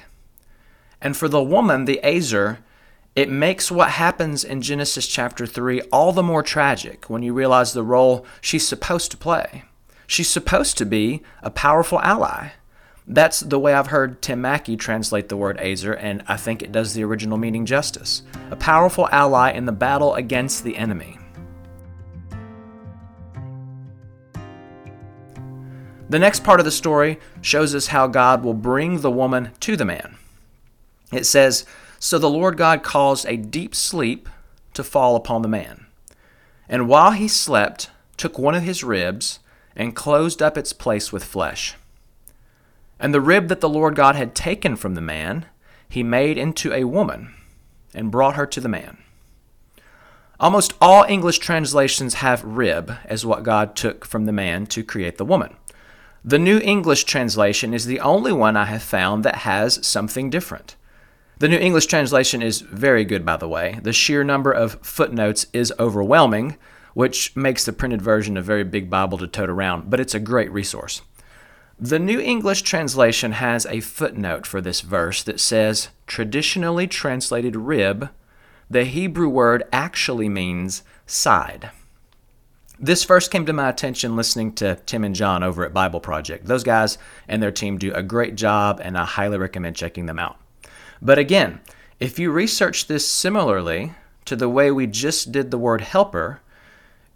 And 1.00 1.14
for 1.14 1.28
the 1.28 1.42
woman, 1.42 1.84
the 1.84 2.00
Ezer, 2.02 2.60
it 3.14 3.28
makes 3.28 3.70
what 3.70 3.90
happens 3.90 4.44
in 4.44 4.62
Genesis 4.62 5.06
chapter 5.06 5.44
3 5.44 5.82
all 5.92 6.12
the 6.12 6.22
more 6.22 6.42
tragic 6.42 7.10
when 7.10 7.22
you 7.22 7.34
realize 7.34 7.72
the 7.72 7.82
role 7.82 8.24
she's 8.40 8.66
supposed 8.66 9.10
to 9.10 9.16
play. 9.16 9.64
She's 10.06 10.30
supposed 10.30 10.78
to 10.78 10.86
be 10.86 11.22
a 11.42 11.50
powerful 11.50 12.00
ally. 12.00 12.52
That's 13.06 13.40
the 13.40 13.58
way 13.58 13.74
I've 13.74 13.88
heard 13.88 14.22
Tim 14.22 14.40
Mackie 14.40 14.76
translate 14.76 15.28
the 15.28 15.36
word 15.36 15.58
Ezer, 15.60 15.92
and 15.92 16.22
I 16.26 16.38
think 16.38 16.62
it 16.62 16.72
does 16.72 16.94
the 16.94 17.04
original 17.04 17.36
meaning 17.36 17.66
justice. 17.66 18.22
A 18.50 18.56
powerful 18.56 19.06
ally 19.12 19.50
in 19.50 19.66
the 19.66 19.72
battle 19.72 20.14
against 20.14 20.64
the 20.64 20.78
enemy. 20.78 21.17
The 26.08 26.18
next 26.18 26.42
part 26.42 26.58
of 26.58 26.64
the 26.64 26.70
story 26.70 27.18
shows 27.42 27.74
us 27.74 27.88
how 27.88 28.06
God 28.06 28.42
will 28.42 28.54
bring 28.54 29.00
the 29.00 29.10
woman 29.10 29.50
to 29.60 29.76
the 29.76 29.84
man. 29.84 30.16
It 31.12 31.24
says, 31.24 31.66
So 31.98 32.18
the 32.18 32.30
Lord 32.30 32.56
God 32.56 32.82
caused 32.82 33.26
a 33.26 33.36
deep 33.36 33.74
sleep 33.74 34.28
to 34.74 34.82
fall 34.82 35.16
upon 35.16 35.42
the 35.42 35.48
man. 35.48 35.86
And 36.68 36.88
while 36.88 37.10
he 37.10 37.28
slept, 37.28 37.90
took 38.16 38.38
one 38.38 38.54
of 38.54 38.62
his 38.62 38.84
ribs 38.84 39.38
and 39.76 39.94
closed 39.94 40.42
up 40.42 40.56
its 40.56 40.72
place 40.72 41.12
with 41.12 41.24
flesh. 41.24 41.74
And 42.98 43.14
the 43.14 43.20
rib 43.20 43.48
that 43.48 43.60
the 43.60 43.68
Lord 43.68 43.94
God 43.94 44.16
had 44.16 44.34
taken 44.34 44.76
from 44.76 44.94
the 44.94 45.00
man, 45.00 45.46
he 45.88 46.02
made 46.02 46.36
into 46.36 46.72
a 46.72 46.84
woman 46.84 47.34
and 47.94 48.10
brought 48.10 48.34
her 48.34 48.46
to 48.46 48.60
the 48.60 48.68
man. 48.68 48.98
Almost 50.40 50.74
all 50.80 51.04
English 51.04 51.38
translations 51.38 52.14
have 52.14 52.44
rib 52.44 52.92
as 53.04 53.26
what 53.26 53.42
God 53.42 53.74
took 53.74 54.04
from 54.04 54.24
the 54.24 54.32
man 54.32 54.66
to 54.66 54.84
create 54.84 55.18
the 55.18 55.24
woman. 55.24 55.56
The 56.24 56.38
New 56.38 56.58
English 56.58 57.04
translation 57.04 57.72
is 57.72 57.86
the 57.86 58.00
only 58.00 58.32
one 58.32 58.56
I 58.56 58.64
have 58.64 58.82
found 58.82 59.24
that 59.24 59.36
has 59.36 59.86
something 59.86 60.30
different. 60.30 60.74
The 61.38 61.48
New 61.48 61.56
English 61.56 61.86
translation 61.86 62.42
is 62.42 62.60
very 62.60 63.04
good, 63.04 63.24
by 63.24 63.36
the 63.36 63.48
way. 63.48 63.78
The 63.82 63.92
sheer 63.92 64.24
number 64.24 64.50
of 64.50 64.80
footnotes 64.82 65.46
is 65.52 65.72
overwhelming, 65.78 66.56
which 66.94 67.36
makes 67.36 67.64
the 67.64 67.72
printed 67.72 68.02
version 68.02 68.36
a 68.36 68.42
very 68.42 68.64
big 68.64 68.90
Bible 68.90 69.18
to 69.18 69.28
tote 69.28 69.48
around, 69.48 69.88
but 69.88 70.00
it's 70.00 70.14
a 70.14 70.20
great 70.20 70.50
resource. 70.50 71.02
The 71.78 72.00
New 72.00 72.18
English 72.18 72.62
translation 72.62 73.30
has 73.32 73.64
a 73.66 73.78
footnote 73.78 74.44
for 74.44 74.60
this 74.60 74.80
verse 74.80 75.22
that 75.22 75.38
says, 75.38 75.90
traditionally 76.08 76.88
translated 76.88 77.54
rib, 77.54 78.10
the 78.68 78.84
Hebrew 78.84 79.28
word 79.28 79.62
actually 79.72 80.28
means 80.28 80.82
side. 81.06 81.70
This 82.80 83.02
first 83.02 83.32
came 83.32 83.44
to 83.46 83.52
my 83.52 83.68
attention 83.68 84.14
listening 84.14 84.52
to 84.54 84.76
Tim 84.86 85.02
and 85.02 85.14
John 85.14 85.42
over 85.42 85.64
at 85.64 85.74
Bible 85.74 85.98
Project. 85.98 86.46
Those 86.46 86.62
guys 86.62 86.96
and 87.26 87.42
their 87.42 87.50
team 87.50 87.76
do 87.76 87.92
a 87.92 88.04
great 88.04 88.36
job, 88.36 88.80
and 88.80 88.96
I 88.96 89.04
highly 89.04 89.36
recommend 89.36 89.74
checking 89.74 90.06
them 90.06 90.20
out. 90.20 90.38
But 91.02 91.18
again, 91.18 91.60
if 91.98 92.20
you 92.20 92.30
research 92.30 92.86
this 92.86 93.08
similarly 93.08 93.94
to 94.26 94.36
the 94.36 94.48
way 94.48 94.70
we 94.70 94.86
just 94.86 95.32
did 95.32 95.50
the 95.50 95.58
word 95.58 95.80
helper, 95.80 96.40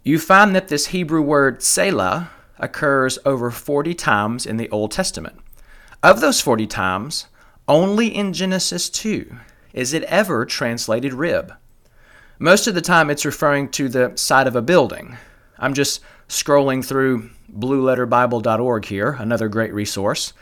you 0.03 0.19
find 0.19 0.53
that 0.53 0.67
this 0.67 0.87
Hebrew 0.87 1.21
word 1.21 1.63
selah 1.63 2.29
occurs 2.59 3.17
over 3.23 3.49
40 3.49 3.93
times 3.93 4.45
in 4.45 4.57
the 4.57 4.69
Old 4.69 4.91
Testament. 4.91 5.39
Of 6.01 6.19
those 6.19 6.41
40 6.41 6.67
times, 6.67 7.27
only 7.69 8.07
in 8.07 8.33
Genesis 8.33 8.89
2 8.89 9.37
is 9.71 9.93
it 9.93 10.03
ever 10.03 10.45
translated 10.45 11.13
rib. 11.13 11.53
Most 12.37 12.67
of 12.67 12.75
the 12.75 12.81
time, 12.81 13.09
it's 13.09 13.23
referring 13.23 13.69
to 13.69 13.87
the 13.87 14.11
side 14.15 14.47
of 14.47 14.57
a 14.57 14.61
building. 14.61 15.17
I'm 15.63 15.73
just 15.73 16.01
scrolling 16.27 16.83
through 16.83 17.29
blueletterbible.org 17.49 18.83
here, 18.83 19.11
another 19.11 19.47
great 19.47 19.73
resource, 19.73 20.33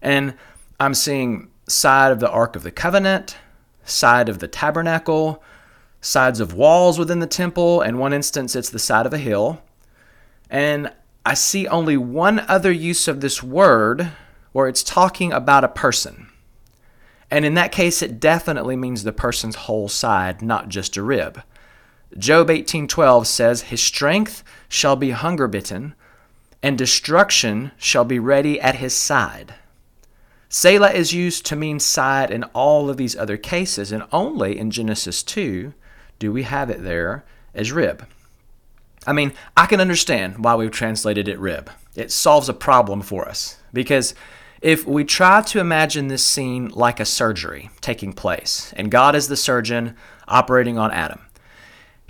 and 0.00 0.34
I'm 0.80 0.94
seeing 0.94 1.50
side 1.68 2.12
of 2.12 2.18
the 2.18 2.30
Ark 2.30 2.56
of 2.56 2.62
the 2.62 2.70
Covenant, 2.70 3.36
side 3.84 4.30
of 4.30 4.38
the 4.38 4.48
tabernacle, 4.48 5.42
sides 6.00 6.40
of 6.40 6.54
walls 6.54 6.98
within 6.98 7.18
the 7.18 7.26
temple. 7.26 7.82
In 7.82 7.98
one 7.98 8.14
instance, 8.14 8.56
it's 8.56 8.70
the 8.70 8.78
side 8.78 9.04
of 9.04 9.12
a 9.12 9.18
hill. 9.18 9.62
And 10.48 10.90
I 11.26 11.34
see 11.34 11.68
only 11.68 11.98
one 11.98 12.40
other 12.48 12.72
use 12.72 13.06
of 13.06 13.20
this 13.20 13.42
word 13.42 14.12
where 14.52 14.66
it's 14.66 14.82
talking 14.82 15.30
about 15.30 15.62
a 15.62 15.68
person. 15.68 16.28
And 17.30 17.44
in 17.44 17.52
that 17.52 17.70
case, 17.70 18.00
it 18.00 18.18
definitely 18.18 18.76
means 18.76 19.04
the 19.04 19.12
person's 19.12 19.56
whole 19.56 19.90
side, 19.90 20.40
not 20.40 20.70
just 20.70 20.96
a 20.96 21.02
rib. 21.02 21.42
Job 22.18 22.50
18:12 22.50 23.26
says, 23.26 23.62
"His 23.62 23.82
strength 23.82 24.42
shall 24.68 24.96
be 24.96 25.10
hunger 25.10 25.46
bitten, 25.46 25.94
and 26.62 26.76
destruction 26.76 27.72
shall 27.76 28.04
be 28.04 28.18
ready 28.18 28.60
at 28.60 28.76
his 28.76 28.94
side." 28.94 29.54
Selah 30.48 30.90
is 30.90 31.12
used 31.12 31.46
to 31.46 31.56
mean 31.56 31.78
side 31.78 32.30
in 32.32 32.42
all 32.52 32.90
of 32.90 32.96
these 32.96 33.16
other 33.16 33.36
cases, 33.36 33.92
and 33.92 34.02
only 34.10 34.58
in 34.58 34.72
Genesis 34.72 35.22
2 35.22 35.72
do 36.18 36.32
we 36.32 36.42
have 36.42 36.68
it 36.68 36.82
there 36.82 37.24
as 37.54 37.70
rib. 37.70 38.04
I 39.06 39.12
mean, 39.12 39.32
I 39.56 39.66
can 39.66 39.80
understand 39.80 40.44
why 40.44 40.56
we've 40.56 40.70
translated 40.70 41.28
it 41.28 41.38
rib. 41.38 41.70
It 41.94 42.10
solves 42.10 42.48
a 42.48 42.54
problem 42.54 43.00
for 43.00 43.28
us. 43.28 43.56
Because 43.72 44.14
if 44.60 44.86
we 44.86 45.04
try 45.04 45.40
to 45.42 45.60
imagine 45.60 46.08
this 46.08 46.24
scene 46.24 46.68
like 46.74 47.00
a 47.00 47.04
surgery 47.04 47.70
taking 47.80 48.12
place, 48.12 48.74
and 48.76 48.90
God 48.90 49.14
is 49.14 49.28
the 49.28 49.36
surgeon 49.36 49.96
operating 50.28 50.76
on 50.76 50.90
Adam, 50.90 51.20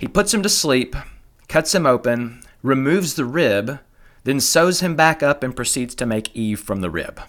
he 0.01 0.07
puts 0.07 0.33
him 0.33 0.41
to 0.41 0.49
sleep, 0.49 0.95
cuts 1.47 1.75
him 1.75 1.85
open, 1.85 2.41
removes 2.63 3.13
the 3.13 3.23
rib, 3.23 3.77
then 4.23 4.39
sews 4.39 4.79
him 4.79 4.95
back 4.95 5.21
up 5.21 5.43
and 5.43 5.55
proceeds 5.55 5.93
to 5.93 6.07
make 6.07 6.35
Eve 6.35 6.59
from 6.59 6.81
the 6.81 6.89
rib. 6.89 7.21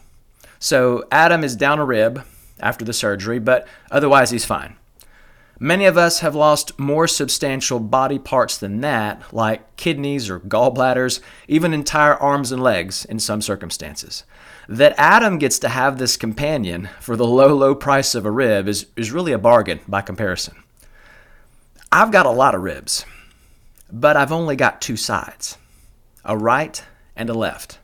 So 0.59 1.05
Adam 1.13 1.45
is 1.45 1.55
down 1.55 1.79
a 1.79 1.85
rib 1.85 2.25
after 2.61 2.83
the 2.83 2.95
surgery, 2.95 3.39
but 3.39 3.69
otherwise 3.91 4.31
he's 4.31 4.47
fine. 4.47 4.77
Many 5.61 5.85
of 5.85 5.99
us 5.99 6.21
have 6.21 6.35
lost 6.35 6.79
more 6.79 7.07
substantial 7.07 7.79
body 7.79 8.19
parts 8.19 8.57
than 8.57 8.81
that, 8.81 9.35
like 9.35 9.77
kidneys 9.77 10.31
or 10.31 10.41
gallbladders, 10.41 11.21
even 11.49 11.75
entire 11.75 12.15
arms 12.15 12.53
and 12.53 12.63
legs 12.63 13.05
in 13.05 13.19
some 13.19 13.43
circumstances. 13.43 14.25
That 14.67 14.95
Adam 14.97 15.37
gets 15.37 15.59
to 15.59 15.69
have 15.69 15.99
this 15.99 16.17
companion 16.17 16.89
for 17.01 17.17
the 17.17 17.27
low, 17.27 17.55
low 17.55 17.75
price 17.75 18.15
of 18.15 18.25
a 18.25 18.31
rib 18.31 18.67
is, 18.67 18.87
is 18.97 19.13
really 19.13 19.33
a 19.33 19.39
bargain 19.39 19.81
by 19.87 20.01
comparison. 20.01 20.62
I've 21.95 22.11
got 22.11 22.25
a 22.25 22.31
lot 22.31 22.55
of 22.55 22.63
ribs, 22.63 23.05
but 23.93 24.17
I've 24.17 24.33
only 24.33 24.57
got 24.57 24.81
two 24.81 24.97
sides 24.97 25.59
a 26.25 26.39
right 26.39 26.83
and 27.15 27.29
a 27.29 27.35
left. 27.35 27.81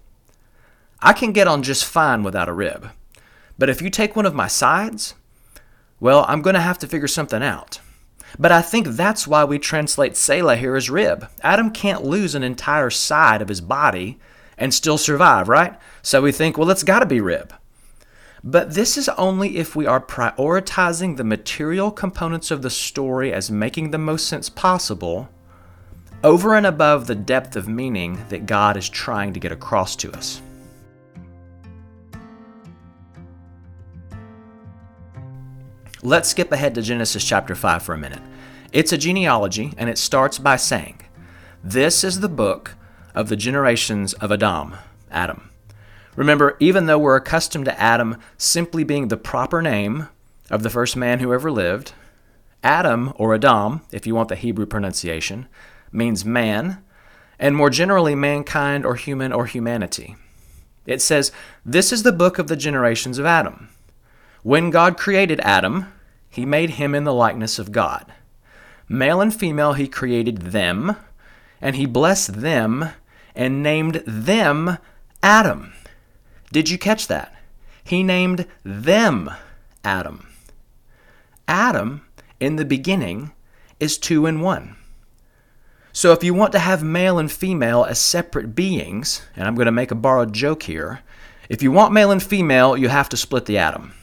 I 1.01 1.13
can 1.13 1.33
get 1.33 1.47
on 1.47 1.63
just 1.63 1.85
fine 1.85 2.23
without 2.23 2.49
a 2.49 2.55
rib, 2.55 2.89
but 3.59 3.69
if 3.69 3.83
you 3.83 3.91
take 3.91 4.17
one 4.17 4.25
of 4.25 4.35
my 4.35 4.47
sides, 4.47 5.15
well, 6.01 6.25
I'm 6.27 6.41
going 6.41 6.55
to 6.55 6.61
have 6.61 6.79
to 6.79 6.87
figure 6.87 7.07
something 7.07 7.43
out. 7.43 7.81
But 8.39 8.51
I 8.51 8.63
think 8.63 8.87
that's 8.89 9.27
why 9.27 9.45
we 9.45 9.59
translate 9.59 10.17
Selah 10.17 10.57
here 10.57 10.75
as 10.75 10.89
rib. 10.89 11.29
Adam 11.43 11.71
can't 11.71 12.03
lose 12.03 12.35
an 12.35 12.43
entire 12.43 12.89
side 12.89 13.43
of 13.43 13.49
his 13.49 13.61
body 13.61 14.19
and 14.57 14.73
still 14.73 14.97
survive, 14.97 15.51
right? 15.51 15.79
So 16.01 16.23
we 16.23 16.33
think, 16.33 16.57
well, 16.57 16.71
it's 16.71 16.83
got 16.83 17.01
to 17.01 17.07
be 17.07 17.21
rib. 17.21 17.53
But 18.45 18.75
this 18.75 18.97
is 18.97 19.09
only 19.11 19.57
if 19.57 19.75
we 19.75 19.87
are 19.87 20.01
prioritizing 20.01 21.17
the 21.17 21.25
material 21.25 21.91
components 21.91 22.51
of 22.51 22.63
the 22.63 22.71
story 22.71 23.33
as 23.33 23.51
making 23.51 23.91
the 23.91 23.99
most 23.99 24.27
sense 24.27 24.49
possible 24.49 25.29
over 26.25 26.55
and 26.55 26.67
above 26.67 27.07
the 27.07 27.15
depth 27.15 27.57
of 27.57 27.69
meaning 27.69 28.25
that 28.29 28.47
God 28.47 28.77
is 28.77 28.89
trying 28.89 29.33
to 29.33 29.41
get 29.41 29.53
across 29.53 29.97
to 29.97 30.13
us. 30.13 30.41
Let's 36.03 36.29
skip 36.29 36.53
ahead 36.53 36.77
to 36.77 36.83
Genesis 36.83 37.25
chapter 37.25 37.57
5 37.57 37.83
for 37.83 37.93
a 37.93 37.99
minute. 37.99 38.23
It's 38.73 38.93
a 38.93 38.99
genealogy, 38.99 39.73
and 39.77 39.91
it 39.91 39.99
starts 39.99 40.39
by 40.39 40.57
saying, 40.57 41.01
This 41.65 42.05
is 42.05 42.21
the 42.21 42.29
book 42.29 42.77
of 43.15 43.29
the 43.29 43.37
generations 43.37 44.13
of 44.15 44.31
Adam, 44.31 44.77
Adam. 45.11 45.48
Remember, 46.19 46.57
even 46.59 46.87
though 46.87 46.99
we're 46.99 47.15
accustomed 47.15 47.67
to 47.67 47.81
Adam 47.81 48.17
simply 48.37 48.83
being 48.83 49.07
the 49.07 49.17
proper 49.17 49.63
name 49.63 50.09
of 50.51 50.65
the 50.65 50.69
first 50.69 50.97
man 50.97 51.21
who 51.21 51.33
ever 51.33 51.49
lived, 51.49 51.93
Adam, 52.61 53.13
or 53.15 53.37
Adam, 53.37 53.83
if 53.93 54.05
you 54.05 54.17
want 54.17 54.29
the 54.29 54.35
Hebrew 54.35 54.67
pronunciation, 54.67 55.47
means 55.93 56.25
man, 56.25 56.83
and 57.39 57.55
more 57.55 57.71
generally, 57.71 58.17
mankind 58.17 58.85
or 58.85 58.97
human 58.97 59.33
or 59.33 59.47
humanity. 59.47 60.17
It 60.87 61.01
says, 61.01 61.31
This 61.65 61.93
is 61.93 62.03
the 62.03 62.11
book 62.11 62.41
of 62.41 62.49
the 62.49 62.57
generations 62.57 63.21
of 63.21 63.25
Adam. 63.25 63.69
When 64.43 64.71
God 64.71 64.99
created 64.99 65.39
Adam, 65.43 65.87
he 66.29 66.45
made 66.45 66.71
him 66.71 66.97
in 66.97 67.05
the 67.05 67.15
likeness 67.15 67.61
of 67.61 67.71
God. 67.71 68.13
Male 68.89 69.21
and 69.21 69.33
female, 69.33 69.75
he 69.75 69.87
created 69.87 70.39
them, 70.39 70.97
and 71.61 71.77
he 71.77 71.87
blessed 71.87 72.41
them 72.41 72.89
and 73.37 73.63
named 73.63 74.03
them 74.05 74.79
Adam. 75.23 75.75
Did 76.53 76.71
you 76.71 76.79
catch 76.79 77.07
that? 77.09 77.35
He 77.85 78.03
named 78.03 78.47
them 78.65 79.31
Adam. 79.85 80.27
Adam, 81.47 82.03
in 82.41 82.57
the 82.57 82.65
beginning, 82.65 83.33
is 83.81 83.99
two 83.99 84.27
in 84.27 84.41
one. 84.41 84.77
So 85.93 86.13
if 86.13 86.23
you 86.23 86.35
want 86.35 86.53
to 86.53 86.59
have 86.59 86.83
male 86.83 87.19
and 87.19 87.31
female 87.31 87.85
as 87.85 87.99
separate 87.99 88.55
beings, 88.55 89.23
and 89.35 89.47
I'm 89.47 89.55
going 89.55 89.67
to 89.67 89.73
make 89.73 89.91
a 89.91 89.97
borrowed 89.97 90.33
joke 90.33 90.63
here, 90.65 91.01
if 91.49 91.63
you 91.63 91.73
want 91.73 91.95
male 91.95 92.11
and 92.11 92.23
female, 92.23 92.77
you 92.77 92.89
have 92.89 93.09
to 93.09 93.17
split 93.17 93.47
the 93.47 93.59
atom 93.59 93.95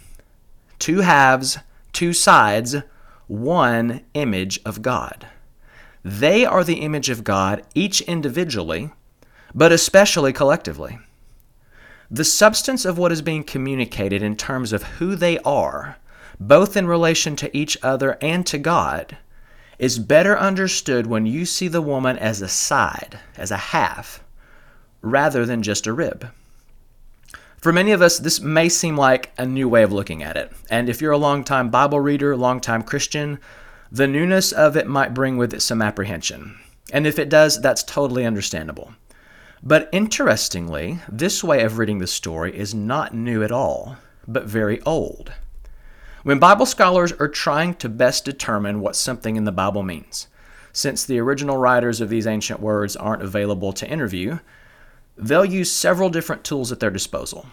two 0.77 0.99
halves, 1.01 1.57
two 1.93 2.11
sides, 2.11 2.75
one 3.27 4.01
image 4.13 4.59
of 4.65 4.81
God. 4.81 5.27
They 6.03 6.45
are 6.45 6.63
the 6.63 6.81
image 6.81 7.09
of 7.09 7.23
God, 7.23 7.63
each 7.73 8.01
individually, 8.01 8.91
but 9.53 9.71
especially 9.71 10.33
collectively. 10.33 10.99
The 12.12 12.24
substance 12.24 12.85
of 12.85 12.97
what 12.97 13.12
is 13.12 13.21
being 13.21 13.43
communicated 13.43 14.21
in 14.21 14.35
terms 14.35 14.74
of 14.74 14.83
who 14.83 15.15
they 15.15 15.39
are, 15.39 15.97
both 16.39 16.77
in 16.77 16.88
relation 16.88 17.35
to 17.38 17.57
each 17.57 17.77
other 17.81 18.17
and 18.21 18.45
to 18.47 18.57
God, 18.57 19.17
is 19.79 20.00
better 20.00 20.38
understood 20.38 21.07
when 21.07 21.25
you 21.25 21.45
see 21.45 21.67
the 21.67 21.81
woman 21.81 22.17
as 22.17 22.41
a 22.41 22.47
side, 22.47 23.19
as 23.38 23.51
a 23.51 23.57
half, 23.57 24.24
rather 25.01 25.45
than 25.45 25.63
just 25.63 25.88
a 25.88 25.93
rib. 25.93 26.29
For 27.57 27.74
many 27.74 27.91
of 27.91 28.01
us, 28.01 28.19
this 28.19 28.39
may 28.39 28.69
seem 28.69 28.95
like 28.95 29.31
a 29.38 29.45
new 29.45 29.67
way 29.67 29.81
of 29.81 29.91
looking 29.91 30.21
at 30.21 30.38
it. 30.38 30.51
And 30.69 30.88
if 30.88 31.01
you're 31.01 31.13
a 31.13 31.17
longtime 31.17 31.71
Bible 31.71 32.00
reader, 32.00 32.38
longtime 32.38 32.83
Christian, 32.83 33.39
the 33.91 34.07
newness 34.07 34.51
of 34.51 34.77
it 34.77 34.88
might 34.88 35.15
bring 35.15 35.38
with 35.38 35.53
it 35.53 35.62
some 35.62 35.81
apprehension. 35.81 36.59
And 36.93 37.07
if 37.07 37.17
it 37.17 37.29
does, 37.29 37.59
that's 37.59 37.81
totally 37.81 38.25
understandable. 38.25 38.93
But 39.67 39.89
interestingly, 39.91 41.00
this 41.10 41.43
way 41.43 41.63
of 41.63 41.79
reading 41.79 41.98
the 41.98 42.05
story 42.05 42.55
is 42.55 42.75
not 42.75 43.15
new 43.15 43.43
at 43.43 43.51
all, 43.51 43.98
but 44.27 44.45
very 44.45 44.79
old. 44.84 45.34
When 46.22 46.38
Bible 46.38 46.67
scholars 46.67 47.12
are 47.13 47.27
trying 47.27 47.74
to 47.75 47.89
best 47.89 48.25
determine 48.25 48.79
what 48.79 48.95
something 48.95 49.36
in 49.36 49.45
the 49.45 49.51
Bible 49.51 49.81
means, 49.81 50.27
since 50.72 51.03
the 51.03 51.17
original 51.17 51.57
writers 51.57 52.00
of 52.00 52.10
these 52.10 52.27
ancient 52.27 52.60
words 52.60 52.95
aren't 52.95 53.24
available 53.24 53.74
to 53.74 53.89
interview, 53.89 54.38
they'll 55.17 55.43
use 55.43 55.72
several 55.72 56.10
different 56.12 56.43
tools 56.43 56.72
at 56.72 56.79
their 56.79 56.91
disposal. 56.91 57.48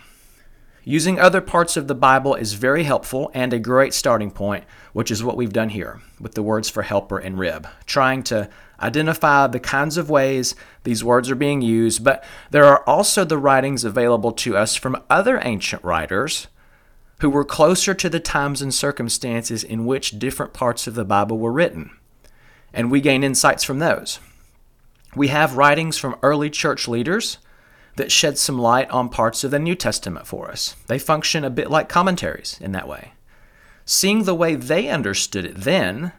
Using 0.84 1.20
other 1.20 1.40
parts 1.40 1.76
of 1.76 1.86
the 1.86 1.94
Bible 1.94 2.34
is 2.34 2.54
very 2.54 2.82
helpful 2.82 3.30
and 3.34 3.52
a 3.52 3.60
great 3.60 3.94
starting 3.94 4.32
point, 4.32 4.64
which 4.92 5.12
is 5.12 5.22
what 5.22 5.36
we've 5.36 5.52
done 5.52 5.68
here 5.68 6.00
with 6.18 6.34
the 6.34 6.42
words 6.42 6.68
for 6.68 6.82
helper 6.82 7.18
and 7.18 7.38
rib, 7.38 7.68
trying 7.86 8.24
to 8.24 8.50
identify 8.80 9.46
the 9.46 9.60
kinds 9.60 9.96
of 9.96 10.10
ways 10.10 10.56
these 10.82 11.04
words 11.04 11.30
are 11.30 11.36
being 11.36 11.62
used. 11.62 12.02
But 12.02 12.24
there 12.50 12.64
are 12.64 12.82
also 12.84 13.24
the 13.24 13.38
writings 13.38 13.84
available 13.84 14.32
to 14.32 14.56
us 14.56 14.74
from 14.74 15.00
other 15.08 15.40
ancient 15.44 15.84
writers 15.84 16.48
who 17.20 17.30
were 17.30 17.44
closer 17.44 17.94
to 17.94 18.08
the 18.08 18.18
times 18.18 18.60
and 18.60 18.74
circumstances 18.74 19.62
in 19.62 19.86
which 19.86 20.18
different 20.18 20.52
parts 20.52 20.88
of 20.88 20.96
the 20.96 21.04
Bible 21.04 21.38
were 21.38 21.52
written. 21.52 21.96
And 22.74 22.90
we 22.90 23.00
gain 23.00 23.22
insights 23.22 23.62
from 23.62 23.78
those. 23.78 24.18
We 25.14 25.28
have 25.28 25.56
writings 25.56 25.96
from 25.96 26.18
early 26.24 26.50
church 26.50 26.88
leaders 26.88 27.38
that 27.96 28.12
shed 28.12 28.38
some 28.38 28.58
light 28.58 28.90
on 28.90 29.08
parts 29.08 29.44
of 29.44 29.50
the 29.50 29.58
New 29.58 29.74
Testament 29.74 30.26
for 30.26 30.50
us. 30.50 30.76
They 30.86 30.98
function 30.98 31.44
a 31.44 31.50
bit 31.50 31.70
like 31.70 31.88
commentaries 31.88 32.58
in 32.60 32.72
that 32.72 32.88
way. 32.88 33.12
Seeing 33.84 34.24
the 34.24 34.34
way 34.34 34.54
they 34.54 34.88
understood 34.88 35.44
it 35.44 35.56
then 35.56 36.12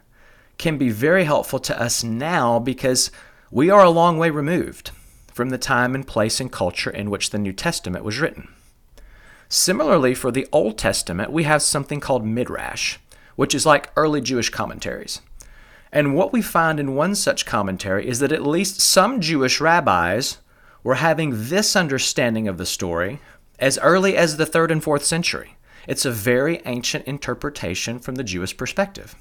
can 0.58 0.78
be 0.78 0.90
very 0.90 1.24
helpful 1.24 1.58
to 1.58 1.80
us 1.80 2.04
now 2.04 2.58
because 2.58 3.10
we 3.50 3.70
are 3.70 3.82
a 3.82 3.90
long 3.90 4.18
way 4.18 4.30
removed 4.30 4.90
from 5.32 5.50
the 5.50 5.58
time 5.58 5.94
and 5.94 6.06
place 6.06 6.40
and 6.40 6.52
culture 6.52 6.90
in 6.90 7.10
which 7.10 7.30
the 7.30 7.38
New 7.38 7.52
Testament 7.52 8.04
was 8.04 8.20
written. 8.20 8.48
Similarly, 9.48 10.14
for 10.14 10.30
the 10.30 10.46
Old 10.52 10.78
Testament, 10.78 11.32
we 11.32 11.42
have 11.44 11.62
something 11.62 12.00
called 12.00 12.24
Midrash, 12.24 12.98
which 13.36 13.54
is 13.54 13.66
like 13.66 13.90
early 13.96 14.20
Jewish 14.20 14.50
commentaries. 14.50 15.20
And 15.92 16.14
what 16.14 16.32
we 16.32 16.42
find 16.42 16.80
in 16.80 16.94
one 16.94 17.14
such 17.14 17.46
commentary 17.46 18.08
is 18.08 18.18
that 18.18 18.32
at 18.32 18.46
least 18.46 18.80
some 18.80 19.20
Jewish 19.20 19.60
rabbis 19.60 20.38
were 20.84 20.96
having 20.96 21.48
this 21.48 21.74
understanding 21.74 22.46
of 22.46 22.58
the 22.58 22.66
story 22.66 23.18
as 23.58 23.78
early 23.78 24.16
as 24.16 24.36
the 24.36 24.46
3rd 24.46 24.70
and 24.70 24.82
4th 24.82 25.02
century. 25.02 25.56
It's 25.88 26.04
a 26.04 26.12
very 26.12 26.62
ancient 26.64 27.06
interpretation 27.06 27.98
from 27.98 28.14
the 28.14 28.24
Jewish 28.24 28.56
perspective. 28.56 29.16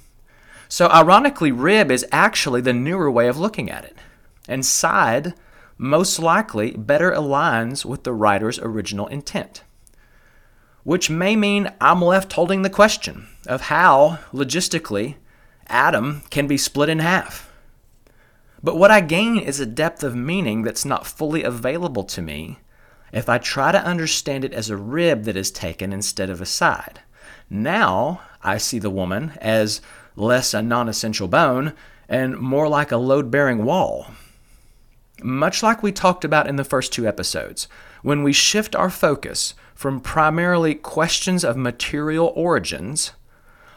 So, 0.70 0.88
ironically, 0.90 1.52
rib 1.52 1.90
is 1.92 2.06
actually 2.12 2.62
the 2.62 2.74
newer 2.74 3.10
way 3.10 3.28
of 3.28 3.38
looking 3.38 3.72
at 3.72 3.86
it. 3.86 3.96
And 4.48 4.66
side 4.66 5.34
most 5.78 6.20
likely 6.20 6.72
better 6.72 7.12
aligns 7.12 7.86
with 7.86 8.04
the 8.04 8.14
writer's 8.14 8.60
original 8.60 9.08
intent. 9.08 9.64
Which 10.84 11.10
may 11.10 11.36
mean 11.36 11.72
I'm 11.80 12.02
left 12.02 12.34
holding 12.34 12.62
the 12.62 12.70
question 12.70 13.28
of 13.48 13.62
how, 13.62 14.20
logistically, 14.34 15.16
Adam 15.68 16.24
can 16.30 16.48
be 16.48 16.58
split 16.58 16.90
in 16.90 17.00
half. 17.00 17.53
But 18.64 18.78
what 18.78 18.92
I 18.92 19.02
gain 19.02 19.38
is 19.38 19.60
a 19.60 19.66
depth 19.66 20.04
of 20.04 20.16
meaning 20.16 20.62
that's 20.62 20.86
not 20.86 21.06
fully 21.06 21.44
available 21.44 22.06
to 22.06 22.22
me 22.22 22.60
if 23.12 23.28
I 23.28 23.38
try 23.38 23.72
to 23.72 23.86
understand 23.86 24.46
it 24.46 24.54
as 24.54 24.70
a 24.70 24.78
rib 24.78 25.26
that 25.26 25.36
is 25.36 25.52
taken 25.52 25.92
instead 25.92 26.30
of 26.30 26.42
a 26.42 26.46
side. 26.46 27.02
Now 27.50 28.22
I 28.42 28.58
see 28.58 28.80
the 28.80 28.90
woman 28.90 29.34
as 29.42 29.82
less 30.16 30.54
a 30.54 30.62
non 30.62 30.88
essential 30.88 31.28
bone 31.28 31.74
and 32.08 32.38
more 32.38 32.70
like 32.70 32.92
a 32.92 32.98
load 32.98 33.30
bearing 33.30 33.66
wall. 33.66 34.08
Much 35.22 35.62
like 35.62 35.84
we 35.84 35.92
talked 35.92 36.26
about 36.26 36.48
in 36.48 36.56
the 36.56 36.64
first 36.64 36.92
two 36.92 37.08
episodes, 37.08 37.68
when 38.02 38.24
we 38.24 38.34
shift 38.34 38.76
our 38.76 38.90
focus 38.90 39.54
from 39.76 40.02
primarily 40.02 40.74
questions 40.74 41.44
of 41.44 41.56
material 41.56 42.32
origins 42.36 43.12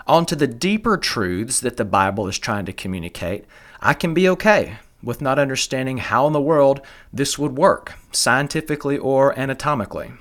onto 0.07 0.37
the 0.37 0.47
deeper 0.47 0.97
truths 0.97 1.61
that 1.61 1.77
the 1.77 1.85
Bible 1.85 2.29
is 2.29 2.39
trying 2.39 2.65
to 2.67 2.73
communicate, 2.73 3.45
I 3.81 3.95
can 3.95 4.15
be 4.15 4.29
okay 4.29 4.79
with 5.03 5.21
not 5.21 5.39
understanding 5.39 5.99
how 5.99 6.27
in 6.27 6.33
the 6.33 6.41
world 6.41 6.81
this 7.13 7.39
would 7.39 7.57
work, 7.57 7.95
scientifically 8.13 8.99
or 8.99 9.39
anatomically. 9.39 10.13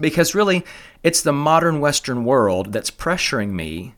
Because 0.00 0.34
really, 0.34 0.64
it's 1.02 1.22
the 1.22 1.32
modern 1.32 1.80
Western 1.80 2.24
world 2.24 2.72
that's 2.72 2.90
pressuring 2.90 3.50
me 3.50 3.94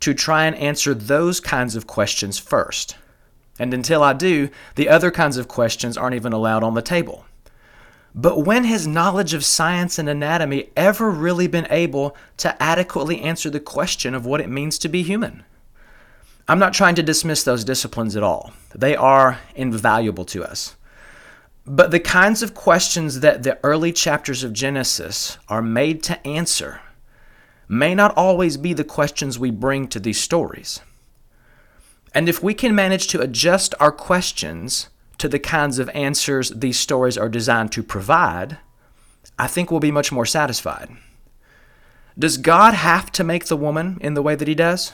to 0.00 0.12
try 0.12 0.44
and 0.44 0.56
answer 0.56 0.92
those 0.92 1.40
kinds 1.40 1.76
of 1.76 1.86
questions 1.86 2.38
first. 2.38 2.96
And 3.58 3.72
until 3.72 4.02
I 4.02 4.12
do, 4.12 4.50
the 4.74 4.88
other 4.88 5.10
kinds 5.10 5.36
of 5.38 5.48
questions 5.48 5.96
aren't 5.96 6.16
even 6.16 6.32
allowed 6.32 6.62
on 6.62 6.74
the 6.74 6.82
table. 6.82 7.24
But 8.18 8.46
when 8.46 8.64
has 8.64 8.86
knowledge 8.86 9.34
of 9.34 9.44
science 9.44 9.98
and 9.98 10.08
anatomy 10.08 10.70
ever 10.74 11.10
really 11.10 11.46
been 11.46 11.66
able 11.68 12.16
to 12.38 12.60
adequately 12.62 13.20
answer 13.20 13.50
the 13.50 13.60
question 13.60 14.14
of 14.14 14.24
what 14.24 14.40
it 14.40 14.48
means 14.48 14.78
to 14.78 14.88
be 14.88 15.02
human? 15.02 15.44
I'm 16.48 16.58
not 16.58 16.72
trying 16.72 16.94
to 16.94 17.02
dismiss 17.02 17.44
those 17.44 17.62
disciplines 17.62 18.16
at 18.16 18.22
all. 18.22 18.54
They 18.74 18.96
are 18.96 19.40
invaluable 19.54 20.24
to 20.26 20.42
us. 20.44 20.76
But 21.66 21.90
the 21.90 22.00
kinds 22.00 22.42
of 22.42 22.54
questions 22.54 23.20
that 23.20 23.42
the 23.42 23.58
early 23.62 23.92
chapters 23.92 24.42
of 24.42 24.54
Genesis 24.54 25.36
are 25.48 25.60
made 25.60 26.02
to 26.04 26.26
answer 26.26 26.80
may 27.68 27.94
not 27.94 28.16
always 28.16 28.56
be 28.56 28.72
the 28.72 28.84
questions 28.84 29.38
we 29.38 29.50
bring 29.50 29.88
to 29.88 30.00
these 30.00 30.20
stories. 30.20 30.80
And 32.14 32.30
if 32.30 32.42
we 32.42 32.54
can 32.54 32.74
manage 32.74 33.08
to 33.08 33.20
adjust 33.20 33.74
our 33.78 33.92
questions 33.92 34.88
to 35.18 35.28
the 35.28 35.38
kinds 35.38 35.78
of 35.78 35.88
answers 35.90 36.50
these 36.50 36.78
stories 36.78 37.16
are 37.18 37.28
designed 37.28 37.72
to 37.72 37.82
provide, 37.82 38.58
I 39.38 39.46
think 39.46 39.70
we'll 39.70 39.80
be 39.80 39.90
much 39.90 40.12
more 40.12 40.26
satisfied. 40.26 40.88
Does 42.18 42.38
God 42.38 42.74
have 42.74 43.12
to 43.12 43.24
make 43.24 43.46
the 43.46 43.56
woman 43.56 43.98
in 44.00 44.14
the 44.14 44.22
way 44.22 44.34
that 44.34 44.48
He 44.48 44.54
does? 44.54 44.92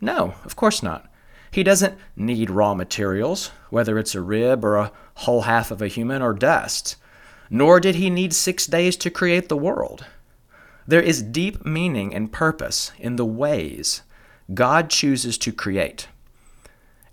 No, 0.00 0.34
of 0.44 0.54
course 0.56 0.82
not. 0.82 1.10
He 1.50 1.62
doesn't 1.62 1.96
need 2.16 2.50
raw 2.50 2.74
materials, 2.74 3.52
whether 3.70 3.96
it's 3.98 4.14
a 4.14 4.20
rib 4.20 4.64
or 4.64 4.76
a 4.76 4.92
whole 5.14 5.42
half 5.42 5.70
of 5.70 5.80
a 5.80 5.86
human 5.86 6.20
or 6.20 6.32
dust. 6.32 6.96
Nor 7.48 7.78
did 7.78 7.94
he 7.94 8.10
need 8.10 8.34
six 8.34 8.66
days 8.66 8.96
to 8.96 9.10
create 9.10 9.48
the 9.48 9.56
world. 9.56 10.04
There 10.86 11.00
is 11.00 11.22
deep 11.22 11.64
meaning 11.64 12.12
and 12.12 12.32
purpose 12.32 12.90
in 12.98 13.14
the 13.16 13.24
ways 13.24 14.02
God 14.52 14.90
chooses 14.90 15.38
to 15.38 15.52
create. 15.52 16.08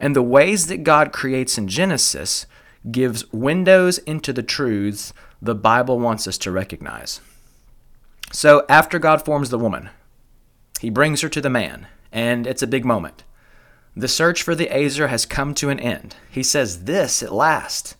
And 0.01 0.15
the 0.15 0.23
ways 0.23 0.65
that 0.65 0.83
God 0.83 1.13
creates 1.13 1.59
in 1.59 1.67
Genesis 1.67 2.47
gives 2.89 3.31
windows 3.31 3.99
into 3.99 4.33
the 4.33 4.41
truths 4.41 5.13
the 5.39 5.53
Bible 5.53 5.99
wants 5.99 6.27
us 6.27 6.39
to 6.39 6.51
recognize. 6.51 7.21
So 8.31 8.65
after 8.67 8.97
God 8.97 9.23
forms 9.23 9.51
the 9.51 9.59
woman, 9.59 9.91
he 10.79 10.89
brings 10.89 11.21
her 11.21 11.29
to 11.29 11.39
the 11.39 11.51
man 11.51 11.85
and 12.11 12.47
it's 12.47 12.63
a 12.63 12.67
big 12.67 12.83
moment. 12.83 13.23
The 13.95 14.07
search 14.07 14.41
for 14.41 14.55
the 14.55 14.75
Ezer 14.75 15.09
has 15.09 15.27
come 15.27 15.53
to 15.55 15.69
an 15.69 15.79
end. 15.79 16.15
He 16.31 16.41
says, 16.41 16.85
This, 16.85 17.21
at 17.21 17.31
last, 17.31 17.95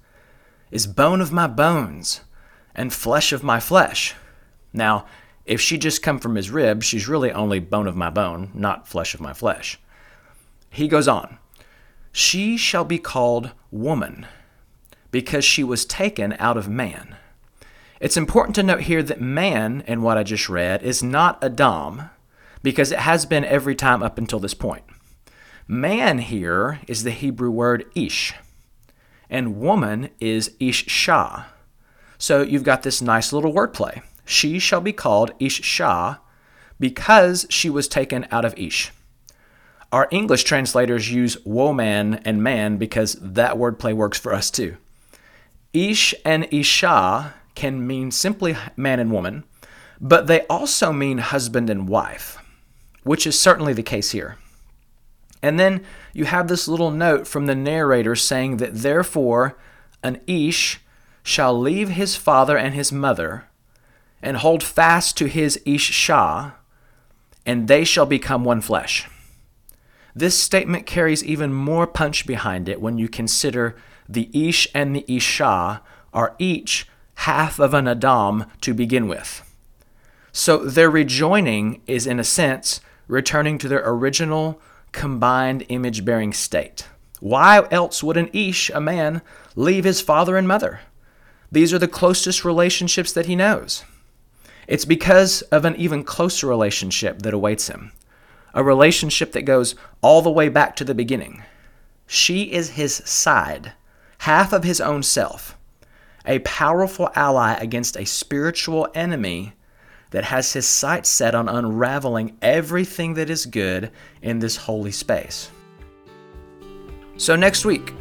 is 0.72 0.88
bone 0.88 1.22
of 1.22 1.32
my 1.32 1.46
bones 1.46 2.22
and 2.74 2.92
flesh 2.92 3.32
of 3.32 3.44
my 3.44 3.60
flesh. 3.60 4.16
Now, 4.74 5.06
if 5.46 5.62
she 5.62 5.78
just 5.78 6.02
come 6.02 6.18
from 6.18 6.36
his 6.36 6.50
rib, 6.50 6.82
she's 6.82 7.08
really 7.08 7.32
only 7.32 7.60
bone 7.60 7.88
of 7.88 7.96
my 7.96 8.10
bone, 8.10 8.50
not 8.56 8.88
flesh 8.88 9.14
of 9.14 9.22
my 9.22 9.34
flesh. 9.34 9.80
He 10.70 10.88
goes 10.88 11.08
on, 11.08 11.38
She 12.12 12.58
shall 12.58 12.84
be 12.84 12.98
called 12.98 13.52
woman, 13.72 14.26
because 15.12 15.46
she 15.46 15.64
was 15.64 15.86
taken 15.86 16.34
out 16.40 16.58
of 16.58 16.68
man. 16.68 17.16
It's 18.00 18.18
important 18.18 18.56
to 18.56 18.64
note 18.64 18.82
here 18.82 19.04
that 19.04 19.22
man, 19.22 19.84
in 19.88 20.02
what 20.02 20.18
I 20.18 20.24
just 20.24 20.50
read, 20.50 20.84
is 20.84 21.04
not 21.04 21.44
Adam, 21.44 22.10
because 22.64 22.92
it 22.92 23.00
has 23.00 23.26
been 23.26 23.46
every 23.46 23.76
time 23.76 24.04
up 24.04 24.18
until 24.18 24.40
this 24.40 24.54
point. 24.54 24.84
Man 25.68 26.18
here 26.18 26.82
is 26.88 27.04
the 27.04 27.12
Hebrew 27.12 27.50
word 27.52 27.86
ish, 27.96 28.34
and 29.30 29.58
woman 29.58 30.10
is 30.20 30.50
ishshah. 30.60 31.46
So 32.18 32.42
you've 32.42 32.64
got 32.64 32.84
this 32.84 33.02
nice 33.02 33.32
little 33.32 33.54
wordplay. 33.54 34.02
She 34.26 34.60
shall 34.60 34.82
be 34.82 34.94
called 34.94 35.38
ishshah 35.40 36.20
because 36.80 37.46
she 37.50 37.70
was 37.70 37.88
taken 37.88 38.28
out 38.32 38.46
of 38.46 38.54
ish. 38.58 38.92
Our 39.92 40.08
English 40.12 40.44
translators 40.44 41.12
use 41.12 41.44
woman 41.46 42.16
and 42.26 42.42
man 42.44 42.78
because 42.78 43.14
that 43.22 43.56
wordplay 43.56 43.94
works 43.94 44.18
for 44.18 44.34
us 44.34 44.50
too. 44.50 44.78
Ish 45.74 46.14
and 46.26 46.48
isha 46.52 47.34
can 47.56 47.86
mean 47.86 48.12
simply 48.12 48.56
man 48.78 49.00
and 49.00 49.12
woman, 49.12 49.44
but 50.00 50.28
they 50.28 50.42
also 50.48 50.92
mean 50.94 51.18
husband 51.18 51.70
and 51.70 51.88
wife 51.88 52.38
which 53.04 53.26
is 53.26 53.40
certainly 53.40 53.74
the 53.74 53.84
case 53.84 54.12
here. 54.12 54.38
And 55.42 55.60
then 55.60 55.84
you 56.14 56.26
have 56.26 56.48
this 56.48 56.68
little 56.68 56.92
note 56.92 57.28
from 57.28 57.46
the 57.46 57.56
narrator 57.56 58.16
saying 58.16 58.58
that 58.58 58.76
therefore 58.76 59.58
an 60.04 60.22
Ish 60.28 60.80
shall 61.24 61.60
leave 61.60 61.90
his 61.90 62.16
father 62.16 62.58
and 62.58 62.76
his 62.76 62.92
mother 62.92 63.46
and 64.22 64.38
hold 64.38 64.62
fast 64.64 65.18
to 65.18 65.26
his 65.26 65.60
Ishah, 65.66 66.54
and 67.46 67.68
they 67.68 67.84
shall 67.84 68.06
become 68.06 68.44
one 68.44 68.62
flesh. 68.62 69.08
This 70.16 70.38
statement 70.38 70.86
carries 70.86 71.24
even 71.24 71.54
more 71.54 71.88
punch 71.88 72.28
behind 72.28 72.68
it 72.68 72.82
when 72.82 72.98
you 72.98 73.08
consider 73.08 73.76
the 74.08 74.30
Ish 74.34 74.68
and 74.74 74.96
the 74.96 75.06
Isha 75.08 75.82
are 76.14 76.36
each 76.38 76.88
half 77.16 77.60
of 77.60 77.74
an 77.74 77.88
Adam 77.88 78.46
to 78.62 78.74
begin 78.74 79.08
with. 79.08 79.48
So 80.34 80.58
their 80.58 80.90
rejoining 80.90 81.82
is, 81.88 82.08
in 82.08 82.20
a 82.20 82.24
sense, 82.24 82.82
returning 83.08 83.58
to 83.60 83.68
their 83.68 83.84
original 83.86 84.62
combined 84.92 85.66
image 85.70 86.04
bearing 86.04 86.34
state. 86.34 86.88
Why 87.20 87.68
else 87.70 88.04
would 88.04 88.18
an 88.18 88.30
Ish, 88.34 88.70
a 88.72 88.82
man, 88.82 89.22
leave 89.56 89.84
his 89.84 90.02
father 90.02 90.38
and 90.38 90.48
mother? 90.48 90.82
These 91.52 91.74
are 91.74 91.80
the 91.80 91.88
closest 91.88 92.44
relationships 92.44 93.12
that 93.14 93.26
he 93.28 93.36
knows. 93.36 93.84
It's 94.68 94.86
because 94.86 95.42
of 95.44 95.66
an 95.66 95.76
even 95.76 96.04
closer 96.04 96.48
relationship 96.48 97.20
that 97.24 97.34
awaits 97.34 97.68
him, 97.68 97.92
a 98.54 98.64
relationship 98.64 99.32
that 99.32 99.44
goes 99.44 99.76
all 100.02 100.22
the 100.22 100.32
way 100.32 100.50
back 100.50 100.76
to 100.76 100.84
the 100.84 100.96
beginning. 100.96 101.44
She 102.08 102.52
is 102.52 102.72
his 102.72 102.96
side, 102.96 103.74
half 104.20 104.54
of 104.54 104.64
his 104.64 104.82
own 104.82 105.04
self, 105.04 105.58
a 106.26 106.40
powerful 106.40 107.10
ally 107.16 107.54
against 107.54 107.98
a 107.98 108.06
spiritual 108.06 108.88
enemy 108.94 109.54
that 110.12 110.26
has 110.26 110.54
his 110.54 110.68
sights 110.68 111.10
set 111.10 111.34
on 111.34 111.48
unraveling 111.48 112.38
everything 112.42 113.14
that 113.14 113.30
is 113.30 113.46
good 113.46 113.92
in 114.22 114.40
this 114.40 114.58
holy 114.58 114.92
space. 114.92 115.50
So, 117.18 117.36
next 117.36 117.66
week, 117.66 117.94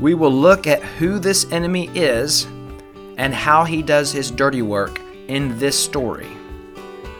we 0.00 0.14
will 0.14 0.32
look 0.32 0.66
at 0.66 0.82
who 0.82 1.18
this 1.18 1.50
enemy 1.52 1.88
is 1.94 2.46
and 3.16 3.32
how 3.32 3.64
he 3.64 3.82
does 3.82 4.10
his 4.10 4.30
dirty 4.30 4.62
work 4.62 5.00
in 5.28 5.58
this 5.58 5.78
story. 5.78 6.28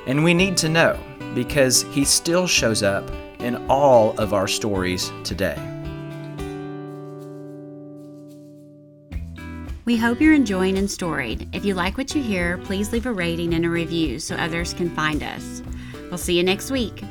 And 0.07 0.25
we 0.25 0.35
need 0.35 0.57
to 0.59 0.69
know 0.69 0.99
because 1.35 1.83
he 1.93 2.05
still 2.05 2.47
shows 2.47 2.83
up 2.83 3.11
in 3.41 3.57
all 3.69 4.19
of 4.19 4.33
our 4.33 4.49
stories 4.49 5.13
today. 5.25 5.59
We 9.85 9.97
hope 9.97 10.19
you're 10.19 10.33
enjoying 10.33 10.77
Enstoried. 10.77 11.55
If 11.55 11.65
you 11.67 11.75
like 11.75 11.99
what 11.99 12.15
you 12.15 12.23
hear, 12.23 12.57
please 12.59 12.91
leave 12.91 13.05
a 13.05 13.13
rating 13.13 13.53
and 13.53 13.67
a 13.67 13.71
review 13.71 14.19
so 14.19 14.35
others 14.37 14.73
can 14.73 14.89
find 14.89 15.23
us. 15.23 15.63
We'll 16.09 16.17
see 16.17 16.37
you 16.37 16.43
next 16.43 16.71
week. 16.71 17.03